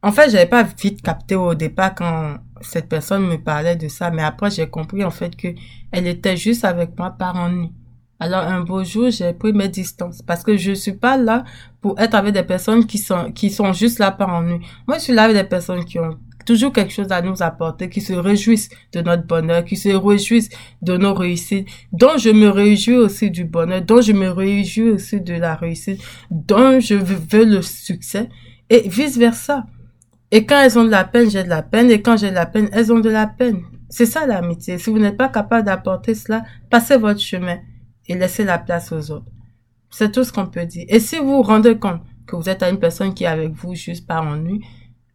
En 0.02 0.10
fait, 0.10 0.30
j'avais 0.30 0.46
pas 0.46 0.64
vite 0.64 1.02
capté 1.02 1.36
au 1.36 1.54
départ 1.54 1.94
quand 1.94 2.38
cette 2.62 2.88
personne 2.88 3.26
me 3.26 3.36
parlait 3.36 3.76
de 3.76 3.86
ça, 3.86 4.10
mais 4.10 4.22
après, 4.22 4.50
j'ai 4.50 4.68
compris, 4.68 5.04
en 5.04 5.10
fait, 5.10 5.36
que 5.36 5.48
elle 5.92 6.08
était 6.08 6.36
juste 6.36 6.64
avec 6.64 6.98
moi 6.98 7.10
par 7.10 7.36
ennui. 7.36 7.72
Alors, 8.18 8.40
un 8.40 8.62
beau 8.62 8.82
jour, 8.82 9.08
j'ai 9.10 9.32
pris 9.32 9.52
mes 9.52 9.68
distances 9.68 10.20
parce 10.20 10.42
que 10.42 10.56
je 10.56 10.72
suis 10.72 10.92
pas 10.92 11.16
là 11.16 11.44
pour 11.80 11.98
être 12.00 12.14
avec 12.14 12.34
des 12.34 12.42
personnes 12.42 12.86
qui 12.86 12.98
sont, 12.98 13.30
qui 13.32 13.50
sont 13.50 13.72
juste 13.72 13.98
là 13.98 14.10
par 14.10 14.30
ennui. 14.30 14.58
Moi, 14.88 14.98
je 14.98 15.04
suis 15.04 15.12
là 15.14 15.24
avec 15.24 15.36
des 15.36 15.44
personnes 15.44 15.84
qui 15.84 15.98
ont 16.00 16.18
toujours 16.44 16.72
quelque 16.72 16.92
chose 16.92 17.10
à 17.10 17.22
nous 17.22 17.42
apporter, 17.42 17.88
qui 17.88 18.00
se 18.00 18.12
réjouissent 18.12 18.70
de 18.92 19.00
notre 19.00 19.26
bonheur, 19.26 19.64
qui 19.64 19.76
se 19.76 19.88
réjouissent 19.88 20.50
de 20.82 20.96
nos 20.96 21.14
réussites, 21.14 21.68
dont 21.92 22.16
je 22.18 22.30
me 22.30 22.48
réjouis 22.48 22.96
aussi 22.96 23.30
du 23.30 23.44
bonheur, 23.44 23.82
dont 23.82 24.00
je 24.00 24.12
me 24.12 24.28
réjouis 24.28 24.90
aussi 24.90 25.20
de 25.20 25.34
la 25.34 25.54
réussite, 25.54 26.00
dont 26.30 26.80
je 26.80 26.94
veux 26.94 27.44
le 27.44 27.62
succès, 27.62 28.28
et 28.68 28.88
vice 28.88 29.18
versa. 29.18 29.66
Et 30.30 30.46
quand 30.46 30.60
elles 30.62 30.78
ont 30.78 30.84
de 30.84 30.90
la 30.90 31.04
peine, 31.04 31.30
j'ai 31.30 31.42
de 31.42 31.48
la 31.48 31.62
peine, 31.62 31.90
et 31.90 32.02
quand 32.02 32.16
j'ai 32.16 32.30
de 32.30 32.34
la 32.34 32.46
peine, 32.46 32.68
elles 32.72 32.92
ont 32.92 33.00
de 33.00 33.10
la 33.10 33.26
peine. 33.26 33.62
C'est 33.88 34.06
ça 34.06 34.26
l'amitié. 34.26 34.78
Si 34.78 34.88
vous 34.90 34.98
n'êtes 34.98 35.16
pas 35.16 35.28
capable 35.28 35.66
d'apporter 35.66 36.14
cela, 36.14 36.44
passez 36.70 36.96
votre 36.96 37.20
chemin 37.20 37.58
et 38.06 38.14
laissez 38.14 38.44
la 38.44 38.58
place 38.58 38.92
aux 38.92 39.10
autres. 39.10 39.26
C'est 39.90 40.12
tout 40.12 40.22
ce 40.22 40.32
qu'on 40.32 40.46
peut 40.46 40.66
dire. 40.66 40.84
Et 40.88 41.00
si 41.00 41.18
vous 41.18 41.38
vous 41.38 41.42
rendez 41.42 41.76
compte 41.76 42.00
que 42.26 42.36
vous 42.36 42.48
êtes 42.48 42.62
à 42.62 42.70
une 42.70 42.78
personne 42.78 43.12
qui 43.12 43.24
est 43.24 43.26
avec 43.26 43.52
vous 43.52 43.74
juste 43.74 44.06
par 44.06 44.24
ennui, 44.24 44.60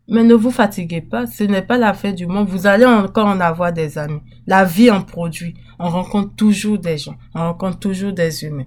mais 0.08 0.24
ne 0.24 0.36
vous 0.36 0.52
fatiguez 0.52 1.02
pas, 1.02 1.26
ce 1.26 1.44
n'est 1.44 1.62
pas 1.62 1.78
la 1.78 1.94
fin 1.94 2.12
du 2.12 2.28
monde. 2.28 2.48
Vous 2.48 2.68
allez 2.68 2.86
encore 2.86 3.26
en 3.26 3.40
avoir 3.40 3.74
des 3.74 3.98
amis. 3.98 4.22
La 4.46 4.64
vie 4.64 4.92
en 4.92 5.02
produit. 5.02 5.56
On 5.80 5.90
rencontre 5.90 6.36
toujours 6.36 6.78
des 6.78 6.98
gens. 6.98 7.16
On 7.34 7.40
rencontre 7.40 7.80
toujours 7.80 8.14
des 8.14 8.46
humains. 8.46 8.66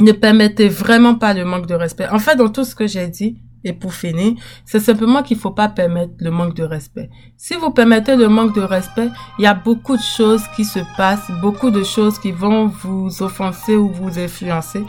Ne 0.00 0.12
permettez 0.12 0.68
vraiment 0.68 1.14
pas 1.14 1.34
le 1.34 1.44
manque 1.44 1.66
de 1.66 1.74
respect. 1.74 2.08
En 2.08 2.18
fait, 2.18 2.36
dans 2.36 2.50
tout 2.50 2.64
ce 2.64 2.74
que 2.74 2.86
j'ai 2.86 3.08
dit, 3.08 3.38
et 3.64 3.72
pour 3.72 3.92
finir, 3.92 4.34
c'est 4.64 4.78
simplement 4.78 5.22
qu'il 5.22 5.36
faut 5.36 5.50
pas 5.50 5.68
permettre 5.68 6.12
le 6.20 6.30
manque 6.30 6.54
de 6.54 6.62
respect. 6.62 7.10
Si 7.36 7.54
vous 7.54 7.70
permettez 7.70 8.14
le 8.14 8.28
manque 8.28 8.54
de 8.54 8.60
respect, 8.60 9.08
il 9.38 9.42
y 9.42 9.46
a 9.48 9.54
beaucoup 9.54 9.96
de 9.96 10.02
choses 10.02 10.42
qui 10.54 10.64
se 10.64 10.78
passent, 10.96 11.30
beaucoup 11.40 11.70
de 11.70 11.82
choses 11.82 12.20
qui 12.20 12.30
vont 12.30 12.66
vous 12.66 13.22
offenser 13.22 13.74
ou 13.74 13.88
vous 13.88 14.18
influencer 14.18 14.84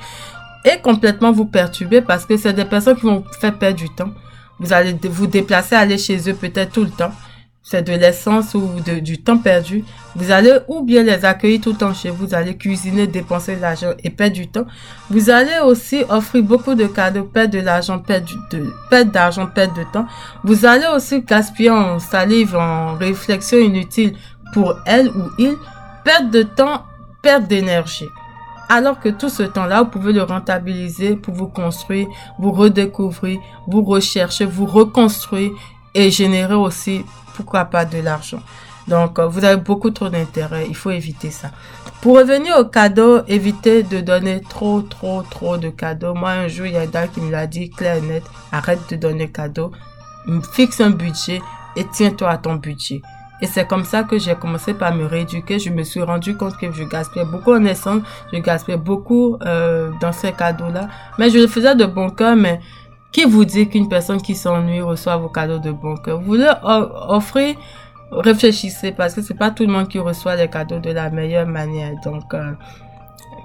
et 0.65 0.79
complètement 0.81 1.31
vous 1.31 1.45
perturber 1.45 2.01
parce 2.01 2.25
que 2.25 2.37
c'est 2.37 2.53
des 2.53 2.65
personnes 2.65 2.97
qui 2.97 3.07
vont 3.07 3.23
vous 3.25 3.39
faire 3.39 3.57
perdre 3.57 3.77
du 3.77 3.89
temps 3.89 4.11
vous 4.59 4.73
allez 4.73 4.95
vous 5.03 5.27
déplacer, 5.27 5.75
aller 5.75 5.97
chez 5.97 6.29
eux 6.29 6.33
peut-être 6.33 6.71
tout 6.73 6.83
le 6.83 6.89
temps. 6.89 7.11
C'est 7.61 7.83
de 7.83 7.93
l'essence 7.93 8.55
ou 8.55 8.67
du 8.81 9.21
temps 9.21 9.37
perdu. 9.37 9.83
Vous 10.15 10.31
allez 10.31 10.57
ou 10.67 10.81
bien 10.81 11.03
les 11.03 11.23
accueillir 11.23 11.61
tout 11.61 11.71
le 11.71 11.77
temps 11.77 11.93
chez 11.93 12.09
vous. 12.09 12.25
Vous 12.25 12.33
allez 12.33 12.57
cuisiner, 12.57 13.05
dépenser 13.05 13.57
de 13.57 13.61
l'argent 13.61 13.91
et 14.03 14.09
perdre 14.09 14.35
du 14.35 14.47
temps. 14.47 14.65
Vous 15.11 15.29
allez 15.29 15.59
aussi 15.63 16.03
offrir 16.09 16.41
beaucoup 16.43 16.73
de 16.73 16.87
cadeaux, 16.87 17.25
perdre 17.25 17.53
de 17.53 17.59
l'argent, 17.59 17.99
perdre 17.99 18.27
de, 18.51 18.73
perdre 18.89 19.11
d'argent, 19.11 19.45
perdre 19.45 19.75
de 19.75 19.83
temps. 19.91 20.07
Vous 20.43 20.65
allez 20.65 20.87
aussi 20.95 21.21
gaspiller 21.21 21.69
en 21.69 21.99
salive, 21.99 22.55
en 22.55 22.95
réflexion 22.95 23.59
inutile 23.59 24.15
pour 24.53 24.75
elle 24.87 25.09
ou 25.09 25.29
il, 25.37 25.55
perdre 26.03 26.31
de 26.31 26.41
temps, 26.41 26.83
perdre 27.21 27.47
d'énergie. 27.47 28.07
Alors 28.71 28.99
que 28.99 29.09
tout 29.09 29.29
ce 29.29 29.41
temps-là, 29.41 29.81
vous 29.81 29.89
pouvez 29.89 30.13
le 30.13 30.21
rentabiliser 30.21 31.15
pour 31.15 31.33
vous 31.33 31.47
construire, 31.47 32.07
vous 32.37 32.51
redécouvrir, 32.51 33.39
vous 33.67 33.83
rechercher, 33.83 34.45
vous 34.45 34.67
reconstruire 34.67 35.51
et 35.95 36.11
générer 36.11 36.53
aussi, 36.53 37.03
pourquoi 37.35 37.65
pas, 37.65 37.83
de 37.83 37.97
l'argent. 37.97 38.41
Donc, 38.87 39.17
euh, 39.17 39.27
vous 39.27 39.43
avez 39.43 39.61
beaucoup 39.61 39.89
trop 39.89 40.09
d'intérêt. 40.09 40.67
Il 40.67 40.75
faut 40.75 40.91
éviter 40.91 41.31
ça. 41.31 41.49
Pour 42.01 42.17
revenir 42.17 42.57
aux 42.57 42.65
cadeaux, 42.65 43.21
évitez 43.27 43.83
de 43.83 44.01
donner 44.01 44.41
trop, 44.41 44.81
trop, 44.81 45.23
trop 45.23 45.57
de 45.57 45.69
cadeaux. 45.69 46.13
Moi, 46.13 46.31
un 46.31 46.47
jour, 46.47 46.65
il 46.65 46.73
y 46.73 46.77
a 46.77 46.87
dame 46.87 47.09
qui 47.09 47.21
me 47.21 47.31
l'a 47.31 47.47
dit 47.47 47.69
clair 47.69 47.97
et 47.97 48.01
net. 48.01 48.23
Arrête 48.51 48.79
de 48.89 48.95
donner 48.95 49.29
cadeaux. 49.29 49.71
Fixe 50.53 50.79
un 50.79 50.91
budget 50.91 51.41
et 51.75 51.85
tiens-toi 51.91 52.29
à 52.29 52.37
ton 52.37 52.55
budget. 52.55 53.01
Et 53.41 53.47
c'est 53.47 53.67
comme 53.67 53.83
ça 53.83 54.03
que 54.03 54.17
j'ai 54.17 54.35
commencé 54.35 54.73
par 54.73 54.93
me 54.93 55.05
rééduquer. 55.05 55.59
Je 55.59 55.69
me 55.69 55.83
suis 55.83 56.01
rendu 56.01 56.35
compte 56.35 56.57
que 56.57 56.71
je 56.71 56.83
gaspillais 56.83 57.25
beaucoup 57.25 57.53
en 57.53 57.63
essence, 57.65 58.01
je 58.33 58.39
gaspillais 58.39 58.77
beaucoup 58.77 59.37
euh, 59.45 59.91
dans 60.01 60.11
ces 60.11 60.31
cadeaux-là. 60.31 60.89
Mais 61.17 61.29
je 61.29 61.39
le 61.39 61.47
faisais 61.47 61.75
de 61.75 61.85
bon 61.85 62.09
cœur, 62.09 62.35
mais 62.35 62.59
qui 63.11 63.23
vous 63.23 63.45
dit 63.45 63.67
qu'une 63.67 63.89
personne 63.89 64.21
qui 64.21 64.35
s'ennuie 64.35 64.81
reçoit 64.81 65.17
vos 65.17 65.29
cadeaux 65.29 65.59
de 65.59 65.71
bon 65.71 65.95
cœur? 65.95 66.21
Vous 66.21 66.35
leur 66.35 66.59
offrez, 67.09 67.57
réfléchissez, 68.11 68.91
parce 68.91 69.13
que 69.13 69.21
c'est 69.21 69.37
pas 69.37 69.51
tout 69.51 69.65
le 69.65 69.71
monde 69.71 69.87
qui 69.87 69.99
reçoit 69.99 70.35
les 70.35 70.47
cadeaux 70.47 70.79
de 70.79 70.91
la 70.91 71.09
meilleure 71.09 71.47
manière. 71.47 71.93
Donc, 72.03 72.33
euh, 72.33 72.51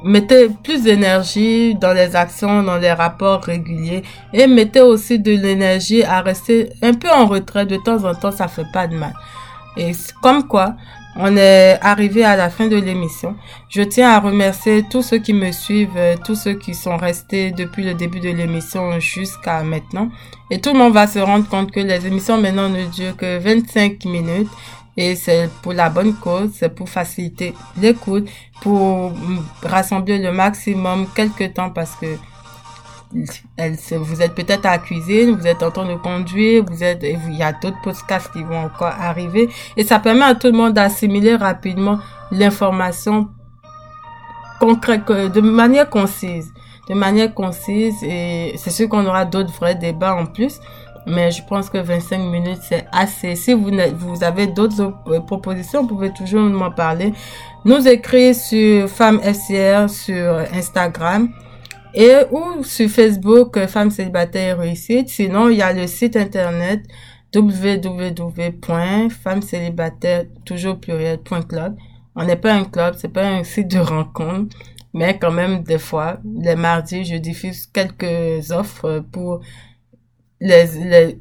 mettez 0.05 0.51
plus 0.63 0.83
d'énergie 0.83 1.75
dans 1.75 1.93
les 1.93 2.15
actions, 2.15 2.63
dans 2.63 2.77
les 2.77 2.93
rapports 2.93 3.43
réguliers 3.43 4.03
et 4.33 4.47
mettez 4.47 4.83
aussi 4.83 5.19
de 5.19 5.33
l'énergie 5.33 6.03
à 6.03 6.21
rester 6.21 6.71
un 6.83 6.93
peu 6.93 7.11
en 7.11 7.27
retrait 7.27 7.65
de 7.65 7.77
temps 7.77 8.05
en 8.05 8.15
temps, 8.15 8.31
ça 8.31 8.49
fait 8.49 8.67
pas 8.73 8.87
de 8.87 8.97
mal. 8.97 9.15
Et 9.77 9.93
comme 10.23 10.47
quoi, 10.47 10.77
on 11.17 11.37
est 11.37 11.79
arrivé 11.81 12.25
à 12.25 12.37
la 12.37 12.51
fin 12.51 12.67
de 12.67 12.77
l'émission. 12.77 13.37
Je 13.69 13.83
tiens 13.83 14.11
à 14.11 14.21
remercier 14.21 14.85
tous 14.89 15.03
ceux 15.03 15.19
qui 15.19 15.33
me 15.33 15.53
suivent, 15.53 15.97
euh, 15.97 16.17
tous 16.25 16.35
ceux 16.35 16.55
qui 16.55 16.75
sont 16.75 16.97
restés 16.97 17.53
depuis 17.53 17.85
le 17.85 17.95
début 17.95 18.21
de 18.21 18.31
l'émission 18.31 18.99
jusqu'à 18.99 19.63
maintenant. 19.63 20.09
Et 20.51 20.61
tout 20.61 20.73
le 20.73 20.79
monde 20.79 20.93
va 20.93 21.07
se 21.07 21.21
rendre 21.21 21.49
compte 21.49 21.71
que 21.71 21.81
les 21.81 22.07
émissions 22.07 22.41
maintenant 22.41 22.69
ne 22.69 22.85
durent 22.87 23.17
que 23.17 23.39
25 23.39 24.05
minutes. 24.07 24.51
Et 24.97 25.17
c'est 25.17 25.51
pour 25.63 25.73
la 25.73 25.89
bonne 25.89 26.15
cause, 26.15 26.51
c'est 26.55 26.73
pour 26.73 26.89
faciliter 26.89 27.55
l'écoute, 27.81 28.29
pour 28.61 29.13
rassembler 29.63 30.19
le 30.19 30.31
maximum 30.31 31.07
quelques 31.15 31.55
temps 31.55 31.71
parce 31.71 31.97
que 31.97 32.07
elle, 33.57 33.77
vous 33.99 34.23
êtes 34.23 34.35
peut-être 34.35 34.67
à 34.67 34.73
la 34.73 34.79
cuisine, 34.79 35.37
vous 35.37 35.47
êtes 35.47 35.63
en 35.63 35.71
train 35.71 35.87
de 35.87 35.95
conduire, 35.95 36.65
vous 36.65 36.83
êtes, 36.83 37.03
il 37.03 37.37
y 37.37 37.43
a 37.43 37.53
d'autres 37.53 37.81
podcasts 37.83 38.33
qui 38.33 38.43
vont 38.43 38.65
encore 38.65 38.95
arriver. 38.99 39.49
Et 39.77 39.85
ça 39.85 39.99
permet 39.99 40.25
à 40.25 40.35
tout 40.35 40.49
le 40.49 40.55
monde 40.55 40.75
d'assimiler 40.75 41.37
rapidement 41.37 41.99
l'information 42.31 43.29
concrète, 44.61 45.07
de 45.07 45.41
manière 45.41 45.89
concise. 45.89 46.53
De 46.89 46.95
manière 46.95 47.33
concise 47.33 48.03
et 48.03 48.55
c'est 48.57 48.71
sûr 48.71 48.91
qu'on 48.91 49.07
aura 49.07 49.25
d'autres 49.25 49.53
vrais 49.55 49.75
débats 49.75 50.15
en 50.15 50.27
plus. 50.27 50.61
Mais 51.07 51.31
je 51.31 51.43
pense 51.45 51.69
que 51.69 51.79
25 51.79 52.19
minutes, 52.19 52.61
c'est 52.63 52.87
assez. 52.91 53.37
Si 53.37 53.53
vous, 53.53 53.71
avez 54.23 54.47
d'autres 54.47 54.95
euh, 55.09 55.21
propositions, 55.21 55.83
vous 55.83 55.89
pouvez 55.89 56.11
toujours 56.13 56.43
m'en 56.43 56.71
parler. 56.71 57.13
Nous 57.65 57.87
écrire 57.87 58.35
sur 58.35 58.89
Femme 58.89 59.21
FCR 59.21 59.89
sur 59.89 60.39
Instagram 60.55 61.29
et 61.95 62.17
ou 62.31 62.63
sur 62.65 62.91
Facebook 62.91 63.57
euh, 63.57 63.67
Femmes 63.67 63.91
célibataires 63.91 64.59
réussites. 64.59 65.09
Sinon, 65.09 65.49
il 65.49 65.57
y 65.59 65.63
a 65.63 65.73
le 65.73 65.87
site 65.87 66.17
internet 66.17 66.83
www.femmescélibataires 67.35 70.27
toujours 70.45 70.79
pluriel.club. 70.79 71.77
On 72.17 72.25
n'est 72.25 72.37
pas 72.37 72.55
un 72.55 72.65
club, 72.65 72.95
c'est 72.97 73.09
pas 73.09 73.27
un 73.27 73.43
site 73.43 73.67
de 73.69 73.79
rencontre, 73.79 74.57
mais 74.93 75.19
quand 75.19 75.33
même 75.33 75.65
des 75.65 75.79
fois, 75.79 76.19
les 76.41 76.55
mardis, 76.55 77.05
je 77.05 77.17
diffuse 77.17 77.67
quelques 77.67 78.53
offres 78.53 79.05
pour 79.11 79.41
les 80.41 81.17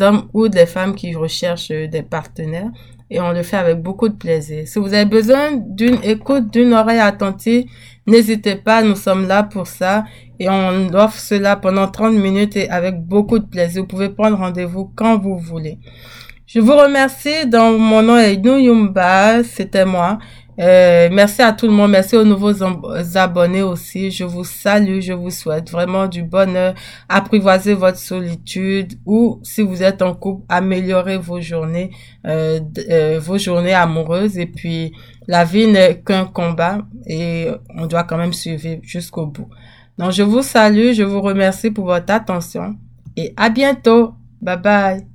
hommes 0.00 0.28
ou 0.32 0.46
les 0.46 0.66
femmes 0.66 0.96
qui 0.96 1.14
recherchent 1.14 1.68
des 1.68 2.02
partenaires 2.02 2.72
et 3.12 3.20
on 3.20 3.32
le 3.32 3.42
fait 3.42 3.56
avec 3.58 3.82
beaucoup 3.82 4.08
de 4.08 4.14
plaisir. 4.14 4.66
Si 4.66 4.78
vous 4.78 4.92
avez 4.94 5.04
besoin 5.04 5.52
d'une 5.52 5.98
écoute, 6.02 6.50
d'une 6.52 6.72
oreille 6.72 6.98
attentive, 6.98 7.66
N'hésitez 8.06 8.56
pas, 8.56 8.82
nous 8.82 8.96
sommes 8.96 9.28
là 9.28 9.44
pour 9.44 9.68
ça 9.68 10.04
et 10.40 10.48
on 10.48 10.92
offre 10.92 11.20
cela 11.20 11.54
pendant 11.54 11.86
30 11.86 12.14
minutes 12.14 12.56
et 12.56 12.68
avec 12.68 13.00
beaucoup 13.00 13.38
de 13.38 13.44
plaisir. 13.46 13.82
Vous 13.82 13.88
pouvez 13.88 14.08
prendre 14.08 14.38
rendez-vous 14.38 14.90
quand 14.96 15.18
vous 15.18 15.38
voulez. 15.38 15.78
Je 16.46 16.58
vous 16.58 16.76
remercie. 16.76 17.46
Dans 17.46 17.78
mon 17.78 18.02
nom 18.02 18.18
est 18.18 18.34
Yumba, 18.34 19.44
c'était 19.44 19.84
moi. 19.84 20.18
Euh, 20.58 21.08
merci 21.10 21.40
à 21.42 21.52
tout 21.52 21.66
le 21.66 21.72
monde, 21.72 21.90
merci 21.90 22.16
aux 22.16 22.24
nouveaux 22.24 22.52
abonnés 23.14 23.62
aussi. 23.62 24.10
Je 24.10 24.24
vous 24.24 24.44
salue, 24.44 25.00
je 25.00 25.12
vous 25.12 25.30
souhaite 25.30 25.70
vraiment 25.70 26.06
du 26.06 26.22
bonheur. 26.22 26.74
Apprivoisez 27.08 27.74
votre 27.74 27.98
solitude 27.98 28.94
ou 29.06 29.40
si 29.42 29.62
vous 29.62 29.82
êtes 29.82 30.02
en 30.02 30.14
couple, 30.14 30.44
améliorez 30.48 31.16
vos 31.18 31.40
journées, 31.40 31.90
euh, 32.26 32.60
euh, 32.90 33.18
vos 33.20 33.38
journées 33.38 33.74
amoureuses. 33.74 34.38
Et 34.38 34.46
puis, 34.46 34.92
la 35.26 35.44
vie 35.44 35.66
n'est 35.66 36.00
qu'un 36.00 36.26
combat 36.26 36.78
et 37.06 37.48
on 37.74 37.86
doit 37.86 38.04
quand 38.04 38.18
même 38.18 38.32
suivre 38.32 38.78
jusqu'au 38.82 39.26
bout. 39.26 39.48
Donc, 39.98 40.12
je 40.12 40.22
vous 40.22 40.42
salue, 40.42 40.92
je 40.92 41.02
vous 41.02 41.20
remercie 41.20 41.70
pour 41.70 41.86
votre 41.86 42.12
attention 42.12 42.76
et 43.16 43.32
à 43.36 43.48
bientôt. 43.48 44.14
Bye 44.40 44.56
bye. 44.58 45.11